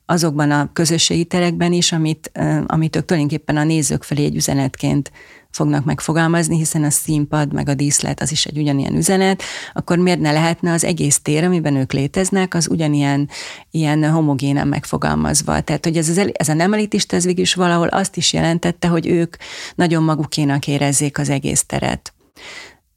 azokban 0.06 0.50
a 0.50 0.70
közösségi 0.72 1.24
terekben 1.24 1.72
is, 1.72 1.92
amit, 1.92 2.32
amit 2.66 2.96
ők 2.96 3.04
tulajdonképpen 3.04 3.56
a 3.56 3.64
nézők 3.64 4.02
felé 4.02 4.24
egy 4.24 4.36
üzenetként 4.36 5.12
fognak 5.54 5.84
megfogalmazni, 5.84 6.56
hiszen 6.56 6.84
a 6.84 6.90
színpad 6.90 7.52
meg 7.52 7.68
a 7.68 7.74
díszlet 7.74 8.20
az 8.20 8.30
is 8.30 8.44
egy 8.44 8.58
ugyanilyen 8.58 8.96
üzenet, 8.96 9.42
akkor 9.72 9.98
miért 9.98 10.20
ne 10.20 10.32
lehetne 10.32 10.72
az 10.72 10.84
egész 10.84 11.20
tér, 11.20 11.44
amiben 11.44 11.76
ők 11.76 11.92
léteznek, 11.92 12.54
az 12.54 12.68
ugyanilyen 12.70 13.28
ilyen 13.70 14.10
homogénen 14.10 14.68
megfogalmazva. 14.68 15.60
Tehát, 15.60 15.84
hogy 15.84 15.96
ez, 15.96 16.08
az, 16.08 16.30
ez 16.32 16.48
a 16.48 16.54
nem 16.54 16.72
elitista, 16.72 17.16
ez 17.16 17.24
végül 17.24 17.42
is 17.42 17.54
valahol 17.54 17.88
azt 17.88 18.16
is 18.16 18.32
jelentette, 18.32 18.88
hogy 18.88 19.06
ők 19.06 19.36
nagyon 19.74 20.02
magukénak 20.02 20.66
érezzék 20.66 21.18
az 21.18 21.28
egész 21.28 21.64
teret. 21.64 22.14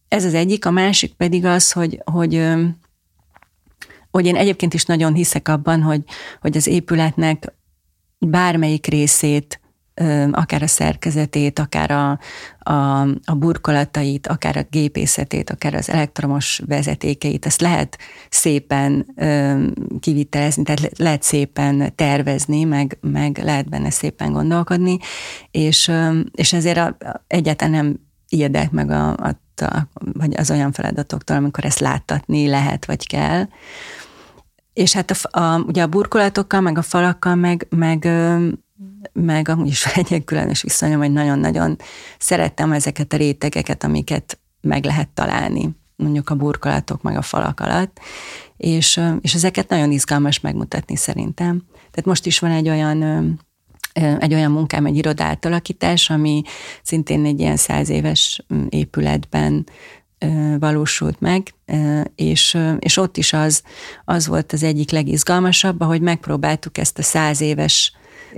Ez 0.07 0.25
az 0.25 0.33
egyik, 0.33 0.65
a 0.65 0.71
másik 0.71 1.13
pedig 1.13 1.45
az, 1.45 1.71
hogy, 1.71 2.01
hogy 2.11 2.47
hogy 4.11 4.25
én 4.25 4.35
egyébként 4.35 4.73
is 4.73 4.85
nagyon 4.85 5.13
hiszek 5.13 5.47
abban, 5.47 5.81
hogy, 5.81 6.01
hogy 6.41 6.57
az 6.57 6.67
épületnek 6.67 7.53
bármelyik 8.19 8.85
részét 8.85 9.59
akár 10.31 10.61
a 10.61 10.67
szerkezetét, 10.67 11.59
akár 11.59 11.91
a, 11.91 12.19
a, 12.71 13.01
a 13.25 13.35
burkolatait, 13.35 14.27
akár 14.27 14.57
a 14.57 14.67
gépészetét, 14.69 15.49
akár 15.49 15.73
az 15.73 15.89
elektromos 15.89 16.61
vezetékeit, 16.65 17.45
ezt 17.45 17.61
lehet 17.61 17.97
szépen 18.29 19.05
kivitelezni, 19.99 20.63
tehát 20.63 20.97
lehet 20.97 21.23
szépen 21.23 21.95
tervezni, 21.95 22.63
meg, 22.63 22.97
meg 23.01 23.37
lehet 23.43 23.69
benne 23.69 23.89
szépen 23.89 24.31
gondolkodni, 24.31 24.97
és, 25.51 25.91
és 26.31 26.53
ezért 26.53 26.77
a, 26.77 26.97
egyáltalán 27.27 27.73
nem 27.73 27.99
ijedek 28.29 28.71
meg 28.71 28.89
a, 28.89 29.09
a 29.09 29.39
feladatoktól, 29.57 29.89
vagy 30.13 30.33
az 30.35 30.51
olyan 30.51 30.71
feladatoktól, 30.71 31.35
amikor 31.35 31.65
ezt 31.65 31.79
láttatni 31.79 32.47
lehet, 32.47 32.85
vagy 32.85 33.07
kell. 33.07 33.47
És 34.73 34.93
hát 34.93 35.11
a, 35.11 35.39
a, 35.39 35.59
ugye 35.59 35.81
a 35.81 35.87
burkolatokkal, 35.87 36.61
meg 36.61 36.77
a 36.77 36.81
falakkal, 36.81 37.35
meg, 37.35 37.67
meg, 37.69 38.07
meg 39.13 39.49
amúgy 39.49 39.67
is 39.67 39.85
egy 39.95 40.23
különös 40.25 40.61
viszonyom, 40.61 40.99
hogy 40.99 41.11
nagyon-nagyon 41.11 41.77
szerettem 42.19 42.71
ezeket 42.71 43.13
a 43.13 43.17
rétegeket, 43.17 43.83
amiket 43.83 44.39
meg 44.61 44.85
lehet 44.85 45.09
találni, 45.09 45.69
mondjuk 45.95 46.29
a 46.29 46.35
burkolatok, 46.35 47.01
meg 47.01 47.17
a 47.17 47.21
falak 47.21 47.59
alatt, 47.59 47.99
és, 48.57 49.01
és 49.21 49.33
ezeket 49.33 49.69
nagyon 49.69 49.91
izgalmas 49.91 50.39
megmutatni 50.39 50.95
szerintem. 50.95 51.63
Tehát 51.73 52.05
most 52.05 52.25
is 52.25 52.39
van 52.39 52.51
egy 52.51 52.69
olyan 52.69 53.39
egy 54.19 54.33
olyan 54.33 54.51
munkám, 54.51 54.85
egy 54.85 54.95
irodáltalakítás, 54.95 56.09
ami 56.09 56.41
szintén 56.83 57.25
egy 57.25 57.39
ilyen 57.39 57.55
száz 57.55 57.89
éves 57.89 58.45
épületben 58.69 59.65
valósult 60.59 61.19
meg, 61.19 61.53
és, 62.15 62.57
és 62.79 62.97
ott 62.97 63.17
is 63.17 63.33
az, 63.33 63.63
az 64.05 64.27
volt 64.27 64.53
az 64.53 64.63
egyik 64.63 64.91
legizgalmasabb, 64.91 65.81
ahogy 65.81 66.01
megpróbáltuk 66.01 66.77
ezt 66.77 66.97
a 66.97 67.03
száz 67.03 67.41
éves 67.41 67.93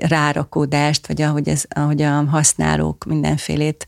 rárakódást, 0.07 1.07
vagy 1.07 1.21
ahogy, 1.21 1.49
ez, 1.49 1.63
ahogy 1.69 2.01
a 2.01 2.23
használók 2.25 3.05
mindenfélét 3.05 3.87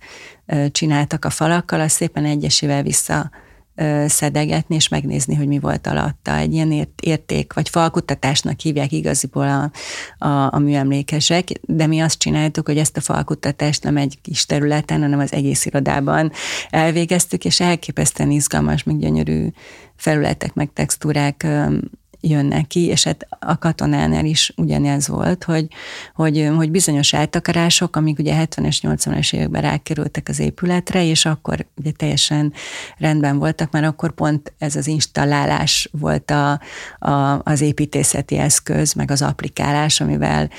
csináltak 0.71 1.25
a 1.25 1.29
falakkal, 1.29 1.79
azt 1.79 1.95
szépen 1.95 2.25
egyesével 2.25 2.83
vissza 2.83 3.31
szedegetni, 4.05 4.75
és 4.75 4.87
megnézni, 4.87 5.35
hogy 5.35 5.47
mi 5.47 5.59
volt 5.59 5.87
alatta. 5.87 6.35
Egy 6.35 6.53
ilyen 6.53 6.87
érték, 7.01 7.53
vagy 7.53 7.69
falkutatásnak 7.69 8.59
hívják 8.59 8.91
igaziból 8.91 9.47
a, 9.47 9.71
a, 10.25 10.53
a 10.53 10.59
műemlékesek, 10.59 11.47
de 11.61 11.87
mi 11.87 11.99
azt 11.99 12.17
csináltuk, 12.17 12.67
hogy 12.67 12.77
ezt 12.77 12.97
a 12.97 13.01
falkutatást 13.01 13.83
nem 13.83 13.97
egy 13.97 14.17
kis 14.21 14.45
területen, 14.45 15.01
hanem 15.01 15.19
az 15.19 15.33
egész 15.33 15.65
irodában 15.65 16.31
elvégeztük, 16.69 17.45
és 17.45 17.59
elképesztően 17.59 18.31
izgalmas, 18.31 18.83
még 18.83 18.99
gyönyörű 18.99 19.47
felületek, 19.95 20.53
meg 20.53 20.69
textúrák 20.73 21.47
jönnek 22.21 22.67
ki, 22.67 22.85
és 22.85 23.03
hát 23.03 23.27
a 23.39 23.57
katonánál 23.57 24.25
is 24.25 24.53
ugyanez 24.57 25.07
volt, 25.07 25.43
hogy, 25.43 25.67
hogy, 26.15 26.49
hogy 26.55 26.71
bizonyos 26.71 27.13
eltakarások, 27.13 27.95
amik 27.95 28.19
ugye 28.19 28.45
70-es, 28.45 28.77
80-es 28.81 29.33
években 29.33 29.61
rákerültek 29.61 30.29
az 30.29 30.39
épületre, 30.39 31.03
és 31.03 31.25
akkor 31.25 31.65
ugye 31.75 31.91
teljesen 31.91 32.53
rendben 32.97 33.37
voltak, 33.37 33.71
mert 33.71 33.85
akkor 33.85 34.11
pont 34.11 34.53
ez 34.57 34.75
az 34.75 34.87
installálás 34.87 35.89
volt 35.91 36.31
a, 36.31 36.59
a, 36.99 37.41
az 37.43 37.61
építészeti 37.61 38.37
eszköz, 38.37 38.93
meg 38.93 39.11
az 39.11 39.21
applikálás, 39.21 40.01
amivel 40.01 40.49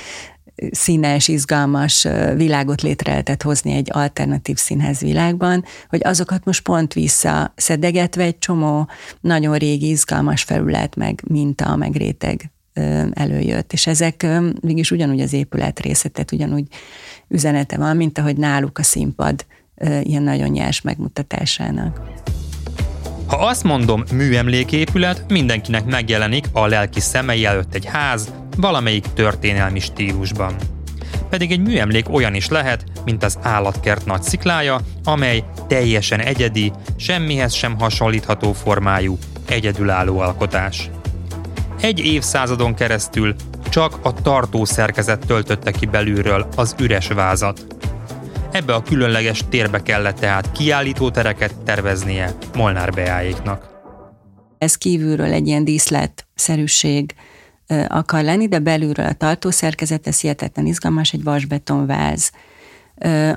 színes, 0.71 1.29
izgalmas 1.29 2.07
világot 2.37 2.83
létre 2.83 3.11
lehetett 3.11 3.43
hozni 3.43 3.73
egy 3.73 3.89
alternatív 3.93 4.57
színház 4.57 5.01
világban, 5.01 5.65
hogy 5.89 6.01
azokat 6.05 6.45
most 6.45 6.63
pont 6.63 6.93
vissza 6.93 7.53
szedegetve 7.57 8.23
egy 8.23 8.39
csomó 8.39 8.89
nagyon 9.21 9.57
régi, 9.57 9.89
izgalmas 9.89 10.43
felület, 10.43 10.97
meg 10.97 11.23
minta, 11.29 11.77
meg 11.77 11.97
réteg 11.97 12.51
előjött. 13.13 13.73
És 13.73 13.87
ezek 13.87 14.27
mégis 14.61 14.91
ugyanúgy 14.91 15.21
az 15.21 15.33
épület 15.33 15.81
része, 15.81 16.09
tehát 16.09 16.33
ugyanúgy 16.33 16.67
üzenete 17.29 17.77
van, 17.77 17.97
mint 17.97 18.19
ahogy 18.19 18.37
náluk 18.37 18.79
a 18.79 18.83
színpad 18.83 19.47
ilyen 20.03 20.23
nagyon 20.23 20.49
nyers 20.49 20.81
megmutatásának. 20.81 22.01
Ha 23.27 23.37
azt 23.37 23.63
mondom 23.63 24.05
műemléképület, 24.13 25.25
mindenkinek 25.29 25.85
megjelenik 25.85 26.47
a 26.53 26.67
lelki 26.67 27.01
szemei 27.01 27.45
előtt 27.45 27.75
egy 27.75 27.85
ház, 27.85 28.33
valamelyik 28.57 29.07
történelmi 29.15 29.81
stílusban. 29.81 30.55
Pedig 31.31 31.51
egy 31.51 31.61
műemlék 31.61 32.09
olyan 32.09 32.35
is 32.35 32.49
lehet, 32.49 32.85
mint 33.05 33.25
az 33.25 33.39
állatkert 33.43 34.07
nagy 34.07 34.23
sziklája, 34.23 34.81
amely 35.05 35.45
teljesen 35.69 36.21
egyedi, 36.21 36.73
semmihez 36.97 37.53
sem 37.53 37.79
hasonlítható 37.79 38.53
formájú, 38.53 39.19
egyedülálló 39.49 40.19
alkotás. 40.19 40.91
Egy 41.81 41.99
évszázadon 41.99 42.75
keresztül 42.75 43.35
csak 43.69 43.99
a 44.03 44.13
tartó 44.13 44.65
szerkezet 44.65 45.27
töltötte 45.27 45.71
ki 45.71 45.87
belülről 45.87 46.49
az 46.57 46.75
üres 46.81 47.09
vázat. 47.09 47.67
Ebbe 48.51 48.75
a 48.75 48.83
különleges 48.83 49.45
térbe 49.49 49.83
kellett 49.83 50.19
tehát 50.19 50.53
kiállítótereket 50.53 51.55
terveznie 51.65 52.35
Molnár 52.55 52.91
Beáéknak. 52.91 53.71
Ez 54.59 54.75
kívülről 54.75 55.33
egy 55.33 55.47
ilyen 55.47 55.65
díszletszerűség 55.65 57.15
akar 57.89 58.23
lenni, 58.23 58.49
de 58.49 58.59
belülről 58.59 59.07
a 59.07 59.13
tartószerkezet, 59.13 60.07
ez 60.07 60.21
hihetetlen 60.21 60.67
izgalmas, 60.67 61.13
egy 61.13 61.23
vasbetonváz, 61.23 62.31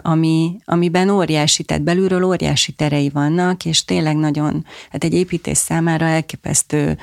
ami, 0.01 0.57
amiben 0.65 1.09
óriási, 1.09 1.63
tehát 1.63 1.83
belülről 1.83 2.23
óriási 2.23 2.71
terei 2.71 3.09
vannak, 3.09 3.65
és 3.65 3.85
tényleg 3.85 4.15
nagyon, 4.15 4.65
hát 4.89 5.03
egy 5.03 5.13
építés 5.13 5.57
számára 5.57 6.05
elképesztő 6.05 6.97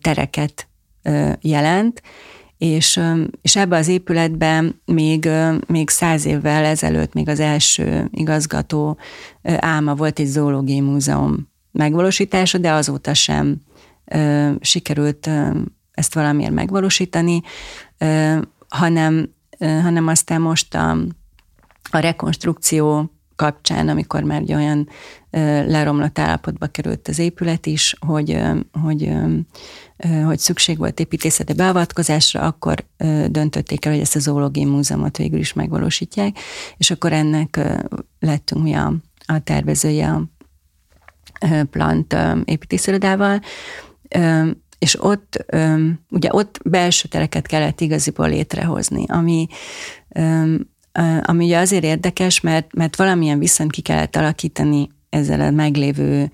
tereket 0.00 0.68
jelent, 1.40 2.02
és, 2.58 3.00
és 3.42 3.56
ebbe 3.56 3.76
az 3.76 3.88
épületben 3.88 4.80
még, 4.84 5.28
még 5.66 5.90
száz 5.90 6.24
évvel 6.24 6.64
ezelőtt, 6.64 7.12
még 7.12 7.28
az 7.28 7.40
első 7.40 8.08
igazgató 8.10 8.98
álma 9.42 9.94
volt 9.94 10.18
egy 10.18 10.26
zoológiai 10.26 10.80
múzeum 10.80 11.48
megvalósítása, 11.72 12.58
de 12.58 12.72
azóta 12.72 13.14
sem 13.14 13.56
sikerült 14.60 15.30
ezt 15.96 16.14
valamiért 16.14 16.52
megvalósítani, 16.52 17.42
hanem, 18.68 19.30
hanem 19.58 20.06
aztán 20.06 20.40
most 20.40 20.74
a, 20.74 20.90
a 21.90 21.98
rekonstrukció 21.98 23.10
kapcsán, 23.36 23.88
amikor 23.88 24.22
már 24.22 24.40
ugye 24.40 24.56
olyan 24.56 24.88
leromlott 25.66 26.18
állapotba 26.18 26.66
került 26.66 27.08
az 27.08 27.18
épület 27.18 27.66
is, 27.66 27.96
hogy, 28.06 28.40
hogy, 28.82 29.12
hogy 30.24 30.38
szükség 30.38 30.78
volt 30.78 31.00
építészeti 31.00 31.52
beavatkozásra, 31.52 32.40
akkor 32.40 32.84
döntötték 33.28 33.84
el, 33.84 33.92
hogy 33.92 34.00
ezt 34.00 34.16
a 34.16 34.18
zoológiai 34.18 34.66
múzeumot 34.66 35.16
végül 35.16 35.38
is 35.38 35.52
megvalósítják, 35.52 36.38
és 36.76 36.90
akkor 36.90 37.12
ennek 37.12 37.60
lettünk 38.20 38.62
mi 38.62 38.72
a, 38.72 38.92
a 39.26 39.38
tervezője 39.38 40.08
a 40.10 40.22
plant 41.70 42.16
építészirodával, 42.44 43.40
és 44.78 45.02
ott, 45.02 45.46
ugye 46.10 46.28
ott 46.32 46.60
belső 46.64 47.08
tereket 47.08 47.46
kellett 47.46 47.80
igaziból 47.80 48.28
létrehozni, 48.28 49.04
ami, 49.08 49.46
ami 51.22 51.44
ugye 51.44 51.58
azért 51.58 51.84
érdekes, 51.84 52.40
mert, 52.40 52.74
mert 52.74 52.96
valamilyen 52.96 53.38
viszont 53.38 53.70
ki 53.70 53.80
kellett 53.80 54.16
alakítani 54.16 54.90
ezzel 55.10 55.40
a 55.40 55.50
meglévő 55.50 56.30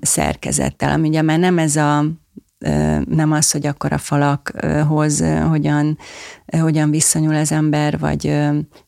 szerkezettel, 0.00 0.92
ami 0.92 1.08
ugye 1.08 1.22
már 1.22 1.38
nem 1.38 1.58
ez 1.58 1.76
a 1.76 2.04
nem 3.04 3.32
az, 3.32 3.50
hogy 3.50 3.66
akkor 3.66 3.92
a 3.92 3.98
falakhoz 3.98 5.24
hogyan, 5.48 5.98
hogyan 6.46 6.90
viszonyul 6.90 7.34
az 7.34 7.52
ember, 7.52 7.98
vagy, 7.98 8.38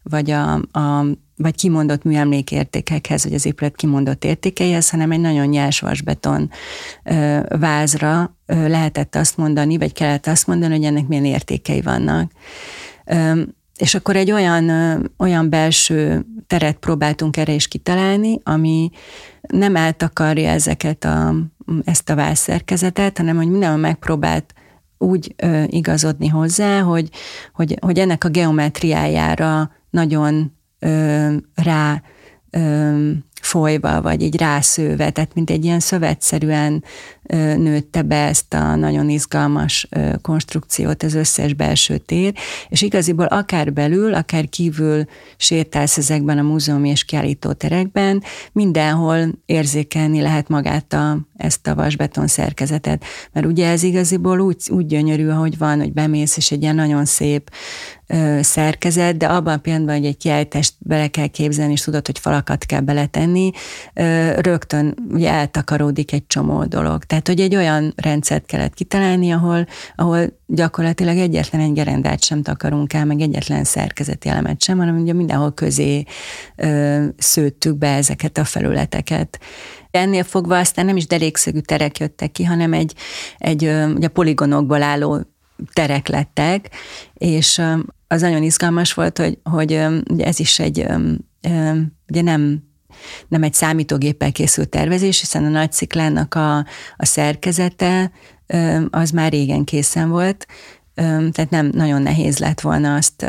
vagy 0.02 0.30
a, 0.30 0.52
a 0.54 1.06
vagy 1.36 1.54
kimondott 1.54 2.02
műemlékértékekhez, 2.02 3.24
vagy 3.24 3.34
az 3.34 3.46
épület 3.46 3.76
kimondott 3.76 4.24
értékeihez, 4.24 4.90
hanem 4.90 5.10
egy 5.10 5.20
nagyon 5.20 5.46
nyers 5.46 5.80
vasbeton 5.80 6.50
vázra 7.48 8.36
lehetett 8.46 9.14
azt 9.14 9.36
mondani, 9.36 9.78
vagy 9.78 9.92
kellett 9.92 10.26
azt 10.26 10.46
mondani, 10.46 10.74
hogy 10.74 10.84
ennek 10.84 11.06
milyen 11.06 11.24
értékei 11.24 11.80
vannak. 11.80 12.32
És 13.76 13.94
akkor 13.94 14.16
egy 14.16 14.30
olyan, 14.30 14.70
olyan 15.18 15.50
belső 15.50 16.26
teret 16.46 16.76
próbáltunk 16.76 17.36
erre 17.36 17.52
is 17.52 17.68
kitalálni, 17.68 18.40
ami 18.42 18.90
nem 19.40 19.76
eltakarja 19.76 20.48
ezeket 20.48 21.04
a, 21.04 21.34
ezt 21.84 22.10
a 22.10 22.14
vázszerkezetet, 22.14 23.18
hanem 23.18 23.36
hogy 23.36 23.50
mindenhol 23.50 23.78
megpróbált 23.78 24.54
úgy 24.98 25.34
ö, 25.36 25.62
igazodni 25.66 26.28
hozzá, 26.28 26.80
hogy, 26.80 27.08
hogy, 27.52 27.76
hogy 27.80 27.98
ennek 27.98 28.24
a 28.24 28.28
geometriájára 28.28 29.70
nagyon 29.90 30.52
ö, 30.84 31.34
rá 31.54 32.02
ö, 32.50 33.10
folyva, 33.44 34.02
vagy 34.02 34.22
így 34.22 34.36
rászőve, 34.36 35.10
tehát 35.10 35.34
mint 35.34 35.50
egy 35.50 35.64
ilyen 35.64 35.80
szövetszerűen 35.80 36.84
nőtte 37.56 38.02
be 38.02 38.26
ezt 38.26 38.54
a 38.54 38.74
nagyon 38.74 39.08
izgalmas 39.08 39.88
konstrukciót, 40.22 41.02
az 41.02 41.14
összes 41.14 41.54
belső 41.54 41.98
tér, 41.98 42.34
és 42.68 42.82
igaziból 42.82 43.26
akár 43.26 43.72
belül, 43.72 44.14
akár 44.14 44.48
kívül 44.48 45.04
sétálsz 45.36 45.96
ezekben 45.96 46.38
a 46.38 46.42
múzeumi 46.42 46.88
és 46.88 47.04
terekben, 47.56 48.22
mindenhol 48.52 49.28
érzékelni 49.46 50.20
lehet 50.20 50.48
magát 50.48 50.92
a, 50.92 51.18
ezt 51.36 51.66
a 51.66 51.74
vasbeton 51.74 52.26
szerkezetet. 52.26 53.04
Mert 53.32 53.46
ugye 53.46 53.68
ez 53.68 53.82
igaziból 53.82 54.40
úgy, 54.40 54.56
úgy 54.68 54.86
gyönyörű, 54.86 55.28
ahogy 55.28 55.58
van, 55.58 55.78
hogy 55.78 55.92
bemész, 55.92 56.36
és 56.36 56.50
egy 56.52 56.62
ilyen 56.62 56.74
nagyon 56.74 57.04
szép 57.04 57.50
szerkezet, 58.40 59.16
de 59.16 59.26
abban 59.26 59.54
a 59.54 59.58
pillanatban, 59.58 59.96
hogy 59.96 60.06
egy 60.06 60.16
kiállítást 60.16 60.74
bele 60.78 61.08
kell 61.08 61.26
képzelni, 61.26 61.72
és 61.72 61.80
tudod, 61.80 62.06
hogy 62.06 62.18
falakat 62.18 62.64
kell 62.64 62.80
beletenni, 62.80 63.50
rögtön 64.36 64.94
ugye 65.10 65.30
eltakaródik 65.30 66.12
egy 66.12 66.26
csomó 66.26 66.64
dolog. 66.64 67.04
Tehát, 67.04 67.26
hogy 67.26 67.40
egy 67.40 67.56
olyan 67.56 67.92
rendszert 67.96 68.46
kellett 68.46 68.74
kitalálni, 68.74 69.32
ahol, 69.32 69.66
ahol 69.96 70.38
gyakorlatilag 70.46 71.16
egyetlen 71.16 71.60
egy 71.60 71.72
gerendát 71.72 72.22
sem 72.22 72.42
takarunk 72.42 72.92
el, 72.92 73.04
meg 73.04 73.20
egyetlen 73.20 73.64
szerkezeti 73.64 74.28
elemet 74.28 74.62
sem, 74.62 74.78
hanem 74.78 75.00
ugye 75.00 75.12
mindenhol 75.12 75.52
közé 75.52 76.04
ö, 76.56 77.04
szőttük 77.16 77.76
be 77.76 77.94
ezeket 77.94 78.38
a 78.38 78.44
felületeket. 78.44 79.38
Ennél 79.90 80.22
fogva 80.22 80.58
aztán 80.58 80.86
nem 80.86 80.96
is 80.96 81.06
derékszögű 81.06 81.58
terek 81.58 81.98
jöttek 81.98 82.32
ki, 82.32 82.44
hanem 82.44 82.72
egy, 82.72 82.94
egy 83.38 83.64
ugye 83.94 84.08
poligonokból 84.08 84.82
álló 84.82 85.20
terek 85.72 86.08
lettek, 86.08 86.70
és 87.14 87.62
az 88.08 88.20
nagyon 88.20 88.42
izgalmas 88.42 88.92
volt, 88.92 89.18
hogy, 89.18 89.38
hogy 89.42 89.72
ez 90.18 90.38
is 90.40 90.58
egy, 90.58 90.86
ugye 92.08 92.22
nem 92.22 92.72
nem 93.28 93.42
egy 93.42 93.54
számítógéppel 93.54 94.32
készült 94.32 94.68
tervezés, 94.68 95.20
hiszen 95.20 95.44
a 95.44 95.48
nagy 95.48 95.72
sziklának 95.72 96.34
a, 96.34 96.56
a 96.96 97.04
szerkezete 97.04 98.10
az 98.90 99.10
már 99.10 99.30
régen 99.32 99.64
készen 99.64 100.08
volt, 100.08 100.46
tehát 100.94 101.50
nem 101.50 101.70
nagyon 101.72 102.02
nehéz 102.02 102.38
lett 102.38 102.60
volna 102.60 102.94
azt 102.94 103.26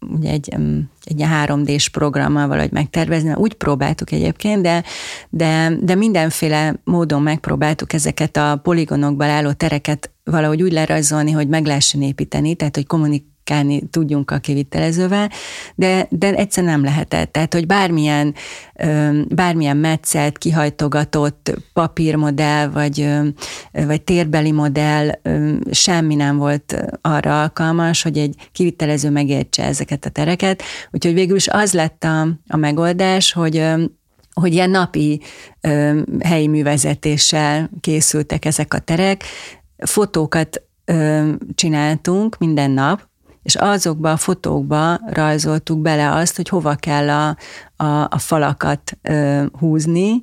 ugye 0.00 0.30
egy, 0.30 0.56
egy 1.06 1.24
3D-s 1.46 1.88
programmal 1.88 2.48
valahogy 2.48 2.72
megtervezni. 2.72 3.32
Úgy 3.34 3.54
próbáltuk 3.54 4.12
egyébként, 4.12 4.62
de, 4.62 4.84
de, 5.30 5.76
de 5.80 5.94
mindenféle 5.94 6.74
módon 6.84 7.22
megpróbáltuk 7.22 7.92
ezeket 7.92 8.36
a 8.36 8.60
poligonokban 8.62 9.28
álló 9.28 9.52
tereket 9.52 10.10
valahogy 10.24 10.62
úgy 10.62 10.72
lerajzolni, 10.72 11.30
hogy 11.30 11.48
meg 11.48 11.66
lehessen 11.66 12.02
építeni, 12.02 12.54
tehát 12.54 12.74
hogy 12.74 12.86
kommunik 12.86 13.24
kommunikálni 13.46 13.88
tudjunk 13.90 14.30
a 14.30 14.38
kivitelezővel, 14.38 15.30
de, 15.74 16.06
de 16.10 16.34
egyszer 16.34 16.64
nem 16.64 16.84
lehetett. 16.84 17.32
Tehát, 17.32 17.54
hogy 17.54 17.66
bármilyen, 17.66 18.34
bármilyen 19.28 19.76
metszelt, 19.76 20.38
kihajtogatott 20.38 21.54
papírmodell, 21.72 22.68
vagy, 22.68 23.08
vagy 23.72 24.02
térbeli 24.02 24.52
modell 24.52 25.10
semmi 25.70 26.14
nem 26.14 26.36
volt 26.36 26.84
arra 27.00 27.40
alkalmas, 27.40 28.02
hogy 28.02 28.18
egy 28.18 28.34
kivitelező 28.52 29.10
megértse 29.10 29.64
ezeket 29.64 30.04
a 30.04 30.10
tereket. 30.10 30.62
Úgyhogy 30.90 31.14
végül 31.14 31.36
is 31.36 31.48
az 31.48 31.72
lett 31.72 32.04
a, 32.04 32.20
a 32.48 32.56
megoldás, 32.56 33.32
hogy 33.32 33.64
hogy 34.40 34.52
ilyen 34.52 34.70
napi 34.70 35.20
ö, 35.60 36.00
helyi 36.20 36.46
művezetéssel 36.46 37.70
készültek 37.80 38.44
ezek 38.44 38.74
a 38.74 38.78
terek. 38.78 39.24
Fotókat 39.76 40.62
ö, 40.84 41.30
csináltunk 41.54 42.38
minden 42.38 42.70
nap, 42.70 43.08
és 43.46 43.54
azokba 43.54 44.10
a 44.10 44.16
fotókba 44.16 45.00
rajzoltuk 45.12 45.78
bele 45.78 46.12
azt, 46.12 46.36
hogy 46.36 46.48
hova 46.48 46.74
kell 46.74 47.10
a, 47.10 47.36
a, 47.76 48.00
a 48.10 48.18
falakat 48.18 48.98
ö, 49.02 49.44
húzni, 49.58 50.22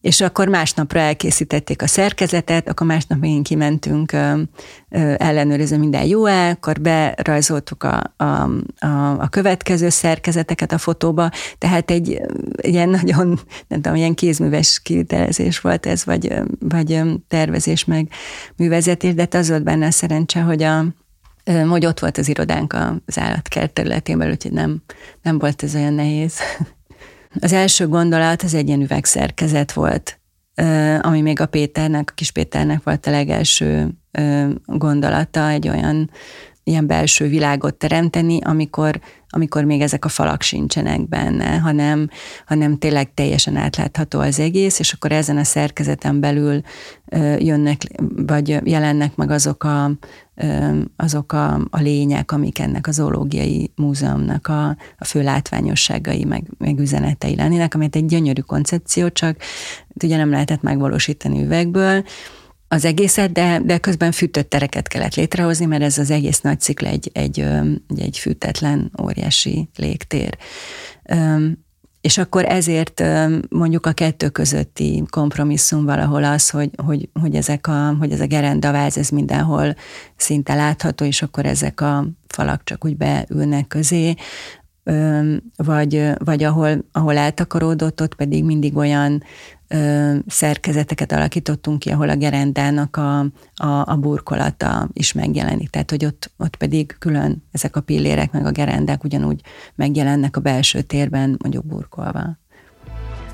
és 0.00 0.20
akkor 0.20 0.48
másnapra 0.48 1.00
elkészítették 1.00 1.82
a 1.82 1.86
szerkezetet, 1.86 2.68
akkor 2.68 2.86
másnap 2.86 3.18
még 3.18 3.42
kimentünk 3.42 4.12
ö, 4.12 4.40
ö, 4.88 5.14
ellenőrizni, 5.18 5.76
minden 5.76 6.04
jó-e, 6.04 6.48
akkor 6.48 6.80
berajzoltuk 6.80 7.82
a, 7.82 8.14
a, 8.16 8.24
a, 8.78 9.18
a 9.18 9.28
következő 9.30 9.88
szerkezeteket 9.88 10.72
a 10.72 10.78
fotóba, 10.78 11.30
tehát 11.58 11.90
egy 11.90 12.20
ilyen 12.56 12.88
nagyon, 12.88 13.40
nem 13.68 13.80
tudom, 13.80 13.96
ilyen 13.96 14.14
kézműves 14.14 14.80
kivitelezés 14.82 15.60
volt 15.60 15.86
ez, 15.86 16.04
vagy, 16.04 16.34
vagy 16.58 17.02
tervezés 17.28 17.84
meg 17.84 18.08
művezetés, 18.56 19.14
de 19.14 19.28
az 19.30 19.48
volt 19.48 19.64
benne 19.64 19.86
a 19.86 19.90
szerencse, 19.90 20.40
hogy 20.40 20.62
a, 20.62 20.84
hogy 21.44 21.86
ott 21.86 21.98
volt 22.00 22.18
az 22.18 22.28
irodánk 22.28 22.72
az 23.06 23.18
állatkert 23.18 23.72
területén 23.72 24.18
belül, 24.18 24.32
úgyhogy 24.32 24.52
nem, 24.52 24.82
nem 25.22 25.38
volt 25.38 25.62
ez 25.62 25.74
olyan 25.74 25.92
nehéz. 25.92 26.38
Az 27.40 27.52
első 27.52 27.88
gondolat 27.88 28.42
az 28.42 28.54
egy 28.54 28.66
ilyen 28.66 28.80
üvegszerkezet 28.80 29.72
volt, 29.72 30.18
ami 31.00 31.20
még 31.20 31.40
a 31.40 31.46
Péternek, 31.46 32.10
a 32.10 32.14
kis 32.14 32.30
Péternek 32.30 32.82
volt 32.82 33.06
a 33.06 33.10
legelső 33.10 33.90
gondolata, 34.66 35.48
egy 35.48 35.68
olyan 35.68 36.10
ilyen 36.64 36.86
belső 36.86 37.28
világot 37.28 37.74
teremteni, 37.74 38.38
amikor, 38.42 39.00
amikor 39.28 39.64
még 39.64 39.80
ezek 39.80 40.04
a 40.04 40.08
falak 40.08 40.42
sincsenek 40.42 41.08
benne, 41.08 41.56
hanem, 41.56 42.08
hanem 42.46 42.78
tényleg 42.78 43.14
teljesen 43.14 43.56
átlátható 43.56 44.20
az 44.20 44.38
egész, 44.38 44.78
és 44.78 44.92
akkor 44.92 45.12
ezen 45.12 45.36
a 45.36 45.44
szerkezeten 45.44 46.20
belül 46.20 46.60
jönnek, 47.38 47.82
vagy 48.26 48.60
jelennek 48.64 49.16
meg 49.16 49.30
azok 49.30 49.64
a, 49.64 49.90
azok 50.96 51.32
a, 51.32 51.54
a 51.70 51.80
lények, 51.80 52.32
amik 52.32 52.58
ennek 52.58 52.86
a 52.86 52.92
zoológiai 52.92 53.72
múzeumnak 53.76 54.48
a, 54.48 54.68
a 54.98 55.04
fő 55.04 55.22
látványosságai, 55.22 56.24
meg, 56.24 56.44
meg 56.58 56.78
üzenetei 56.78 57.36
lennének, 57.36 57.74
amit 57.74 57.96
egy 57.96 58.06
gyönyörű 58.06 58.40
koncepció, 58.40 59.08
csak 59.08 59.36
ugye 60.02 60.16
nem 60.16 60.30
lehetett 60.30 60.62
megvalósítani 60.62 61.42
üvegből, 61.42 62.04
az 62.68 62.84
egészet, 62.84 63.32
de, 63.32 63.60
de 63.64 63.78
közben 63.78 64.12
fűtött 64.12 64.50
tereket 64.50 64.88
kellett 64.88 65.14
létrehozni, 65.14 65.64
mert 65.64 65.82
ez 65.82 65.98
az 65.98 66.10
egész 66.10 66.40
nagy 66.40 66.60
cikl 66.60 66.86
egy, 66.86 67.10
egy, 67.12 67.46
egy 67.96 68.18
fűtetlen, 68.18 68.92
óriási 69.02 69.68
légtér. 69.76 70.38
És 72.00 72.18
akkor 72.18 72.44
ezért 72.44 73.02
mondjuk 73.48 73.86
a 73.86 73.92
kettő 73.92 74.28
közötti 74.28 75.02
kompromisszum 75.10 75.84
valahol 75.84 76.24
az, 76.24 76.50
hogy, 76.50 76.70
hogy, 76.76 77.08
hogy, 77.20 77.34
ezek 77.34 77.66
a, 77.66 77.96
hogy 77.98 78.12
ez 78.12 78.20
a 78.20 78.26
gerendaváz, 78.26 78.98
ez 78.98 79.08
mindenhol 79.08 79.74
szinte 80.16 80.54
látható, 80.54 81.04
és 81.04 81.22
akkor 81.22 81.46
ezek 81.46 81.80
a 81.80 82.06
falak 82.26 82.64
csak 82.64 82.84
úgy 82.84 82.96
beülnek 82.96 83.66
közé, 83.66 84.14
vagy, 85.56 86.10
vagy 86.18 86.42
ahol, 86.42 86.84
ahol 86.92 87.16
eltakaródott, 87.16 88.00
ott 88.00 88.14
pedig 88.14 88.44
mindig 88.44 88.76
olyan 88.76 89.22
ö, 89.74 90.14
szerkezeteket 90.26 91.12
alakítottunk 91.12 91.78
ki, 91.78 91.90
ahol 91.90 92.08
a 92.08 92.16
gerendának 92.16 92.96
a, 92.96 93.18
a, 93.54 93.84
a 93.84 93.96
burkolata 94.00 94.88
is 94.92 95.12
megjelenik. 95.12 95.70
Tehát, 95.70 95.90
hogy 95.90 96.04
ott, 96.04 96.30
ott 96.36 96.56
pedig 96.56 96.96
külön 96.98 97.44
ezek 97.52 97.76
a 97.76 97.80
pillérek 97.80 98.32
meg 98.32 98.46
a 98.46 98.50
gerendák 98.50 99.04
ugyanúgy 99.04 99.40
megjelennek 99.74 100.36
a 100.36 100.40
belső 100.40 100.82
térben, 100.82 101.36
mondjuk 101.42 101.66
burkolva. 101.66 102.38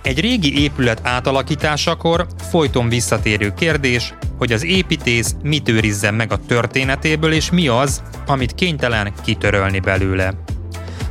Egy 0.02 0.20
régi 0.20 0.62
épület 0.62 1.00
átalakításakor 1.02 2.26
folyton 2.38 2.88
visszatérő 2.88 3.54
kérdés, 3.54 4.14
hogy 4.38 4.52
az 4.52 4.64
építész 4.64 5.34
mit 5.42 5.68
őrizzen 5.68 6.14
meg 6.14 6.32
a 6.32 6.38
történetéből, 6.46 7.32
és 7.32 7.50
mi 7.50 7.68
az, 7.68 8.02
amit 8.26 8.54
kénytelen 8.54 9.12
kitörölni 9.24 9.80
belőle. 9.80 10.34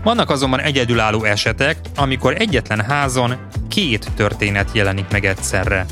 Vannak 0.03 0.29
azonban 0.29 0.59
egyedülálló 0.59 1.23
esetek, 1.23 1.77
amikor 1.95 2.33
egyetlen 2.37 2.81
házon 2.81 3.35
két 3.69 4.11
történet 4.15 4.69
jelenik 4.73 5.05
meg 5.11 5.25
egyszerre. 5.25 5.85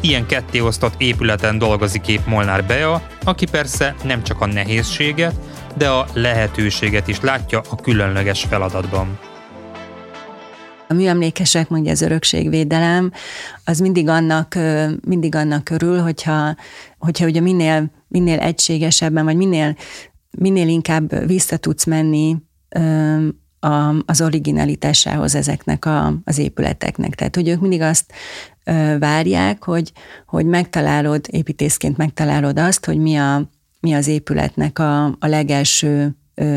Ilyen 0.00 0.26
kettéosztott 0.26 0.94
épületen 0.98 1.58
dolgozik 1.58 2.08
épp 2.08 2.26
Molnár 2.26 2.64
Bea, 2.64 3.02
aki 3.24 3.46
persze 3.50 3.94
nem 4.04 4.22
csak 4.22 4.40
a 4.40 4.46
nehézséget, 4.46 5.34
de 5.76 5.88
a 5.88 6.06
lehetőséget 6.12 7.08
is 7.08 7.20
látja 7.20 7.60
a 7.70 7.76
különleges 7.76 8.44
feladatban. 8.44 9.18
A 10.88 10.92
műemlékesek, 10.94 11.68
mondja 11.68 11.90
az 11.90 12.00
örökségvédelem, 12.00 13.12
az 13.64 13.78
mindig 13.78 14.08
annak, 14.08 14.58
mindig 15.04 15.34
annak 15.34 15.64
körül, 15.64 16.00
hogyha, 16.00 16.54
hogyha 16.98 17.26
ugye 17.26 17.40
minél, 17.40 17.90
minél 18.08 18.38
egységesebben, 18.38 19.24
vagy 19.24 19.36
minél, 19.36 19.76
minél 20.30 20.68
inkább 20.68 21.26
vissza 21.26 21.56
tudsz 21.56 21.84
menni 21.84 22.36
a, 23.60 23.94
az 24.06 24.20
originalitásához 24.20 25.34
ezeknek 25.34 25.84
a, 25.84 26.14
az 26.24 26.38
épületeknek. 26.38 27.14
Tehát, 27.14 27.34
hogy 27.34 27.48
ők 27.48 27.60
mindig 27.60 27.80
azt 27.80 28.12
várják, 28.98 29.64
hogy, 29.64 29.92
hogy 30.26 30.46
megtalálod, 30.46 31.26
építészként 31.30 31.96
megtalálod 31.96 32.58
azt, 32.58 32.84
hogy 32.84 32.98
mi, 32.98 33.16
a, 33.16 33.50
mi 33.80 33.92
az 33.92 34.06
épületnek 34.06 34.78
a, 34.78 35.04
a 35.04 35.26
legelső 35.26 36.14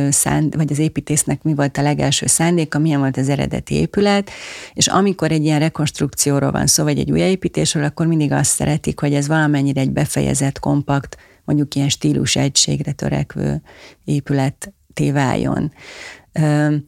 szánd, 0.09 0.55
vagy 0.55 0.71
az 0.71 0.79
építésznek 0.79 1.43
mi 1.43 1.53
volt 1.53 1.77
a 1.77 1.81
legelső 1.81 2.25
szándéka, 2.25 2.79
milyen 2.79 2.99
volt 2.99 3.17
az 3.17 3.29
eredeti 3.29 3.75
épület, 3.75 4.29
és 4.73 4.87
amikor 4.87 5.31
egy 5.31 5.43
ilyen 5.43 5.59
rekonstrukcióról 5.59 6.51
van 6.51 6.67
szó, 6.67 6.83
vagy 6.83 6.99
egy 6.99 7.11
újjáépítésről, 7.11 7.83
akkor 7.83 8.05
mindig 8.05 8.31
azt 8.31 8.51
szeretik, 8.51 8.99
hogy 8.99 9.13
ez 9.13 9.27
valamennyire 9.27 9.81
egy 9.81 9.91
befejezett, 9.91 10.59
kompakt, 10.59 11.17
mondjuk 11.45 11.75
ilyen 11.75 11.89
stílus 11.89 12.35
egységre 12.35 12.91
törekvő 12.91 13.61
épület 14.05 14.73
váljon. 15.13 15.71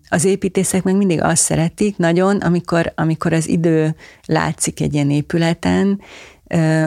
Az 0.10 0.26
építészek 0.26 0.84
meg 0.84 0.96
mindig 0.96 1.22
azt 1.22 1.44
szeretik 1.44 1.98
nagyon, 1.98 2.38
amikor, 2.38 2.92
amikor 2.96 3.34
az 3.34 3.48
idő 3.48 3.96
látszik 4.26 4.82
egy 4.82 4.94
ilyen 4.94 5.10
épületen, 5.10 6.02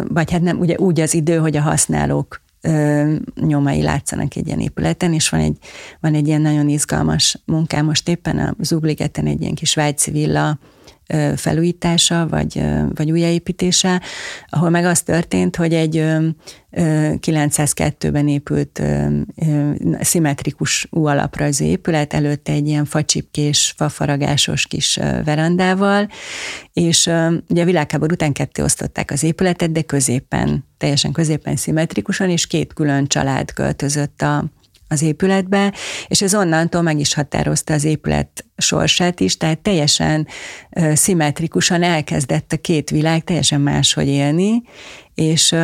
vagy 0.09 0.31
hát 0.31 0.42
nem 0.42 0.59
ugye 0.59 0.77
úgy 0.77 1.01
az 1.01 1.14
idő, 1.14 1.37
hogy 1.37 1.57
a 1.57 1.61
használók 1.61 2.42
nyomai 3.35 3.83
látszanak 3.83 4.37
egy 4.37 4.47
ilyen 4.47 4.61
épületen, 4.61 5.12
és 5.12 5.29
van 5.29 5.40
egy, 5.40 5.57
van 6.01 6.14
egy 6.14 6.27
ilyen 6.27 6.40
nagyon 6.40 6.68
izgalmas 6.68 7.42
munkám, 7.44 7.85
most 7.85 8.09
éppen 8.09 8.38
a 8.38 8.55
Zugligeten 8.61 9.27
egy 9.27 9.40
ilyen 9.40 9.55
kis 9.55 9.71
svájci 9.71 10.11
villa 10.11 10.59
felújítása, 11.37 12.27
vagy, 12.29 12.62
vagy 12.94 13.11
újjáépítése, 13.11 14.03
ahol 14.47 14.71
meg 14.71 14.85
az 14.85 15.03
történt, 15.03 15.57
hogy 15.57 15.75
egy 15.75 16.05
902-ben 16.73 18.29
épült 18.29 18.83
szimmetrikus 20.01 20.88
U 20.90 21.07
alaprajzú 21.07 21.64
épület, 21.64 22.14
előtte 22.14 22.53
egy 22.53 22.66
ilyen 22.66 22.85
facsipkés, 22.85 23.75
fafaragásos 23.77 24.66
kis 24.66 24.99
verandával, 25.25 26.09
és 26.73 27.07
ugye 27.49 27.62
a 27.62 27.64
világháború 27.64 28.12
után 28.12 28.33
ketté 28.33 28.62
osztották 28.62 29.11
az 29.11 29.23
épületet, 29.23 29.73
de 29.73 29.83
középen, 29.83 30.64
teljesen 30.79 31.12
középen 31.12 31.57
szimmetrikusan, 31.57 32.31
és 32.31 32.47
két 32.47 32.73
külön 32.73 33.07
család 33.07 33.53
költözött 33.53 34.23
a, 34.23 34.44
az 34.88 35.03
épületbe, 35.03 35.74
és 36.07 36.22
ez 36.22 36.35
onnantól 36.35 36.83
meg 36.83 36.98
is 36.98 37.14
határozta 37.14 37.74
az 37.74 37.85
épület 37.85 38.44
sorsát 38.57 39.20
is, 39.20 39.37
tehát 39.37 39.59
teljesen 39.59 40.27
uh, 40.70 40.92
szimmetrikusan 40.92 41.83
elkezdett 41.83 42.53
a 42.53 42.57
két 42.57 42.90
világ 42.90 43.24
teljesen 43.24 43.61
máshogy 43.61 44.09
élni, 44.09 44.62
és 45.14 45.55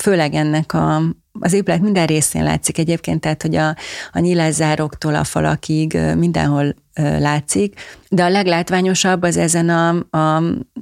főleg 0.00 0.34
ennek 0.34 0.72
a, 0.72 1.02
az 1.40 1.52
épület 1.52 1.80
minden 1.80 2.06
részén 2.06 2.42
látszik 2.42 2.78
egyébként, 2.78 3.20
tehát 3.20 3.42
hogy 3.42 3.56
a, 3.56 3.76
a 4.12 4.18
nyilázároktól 4.18 5.14
a 5.14 5.24
falakig 5.24 5.98
mindenhol 6.16 6.74
látszik, 7.18 7.80
de 8.12 8.24
a 8.24 8.28
leglátványosabb 8.28 9.22
az 9.22 9.36
ezen 9.36 9.68
a, 9.68 10.06
a, 10.10 10.36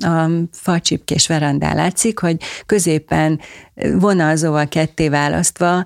a 0.06 0.30
facsipkés 0.52 1.26
verandán 1.26 1.76
látszik, 1.76 2.18
hogy 2.18 2.36
középen 2.66 3.40
vonalzóval 3.98 4.68
ketté 4.68 5.08
választva 5.08 5.84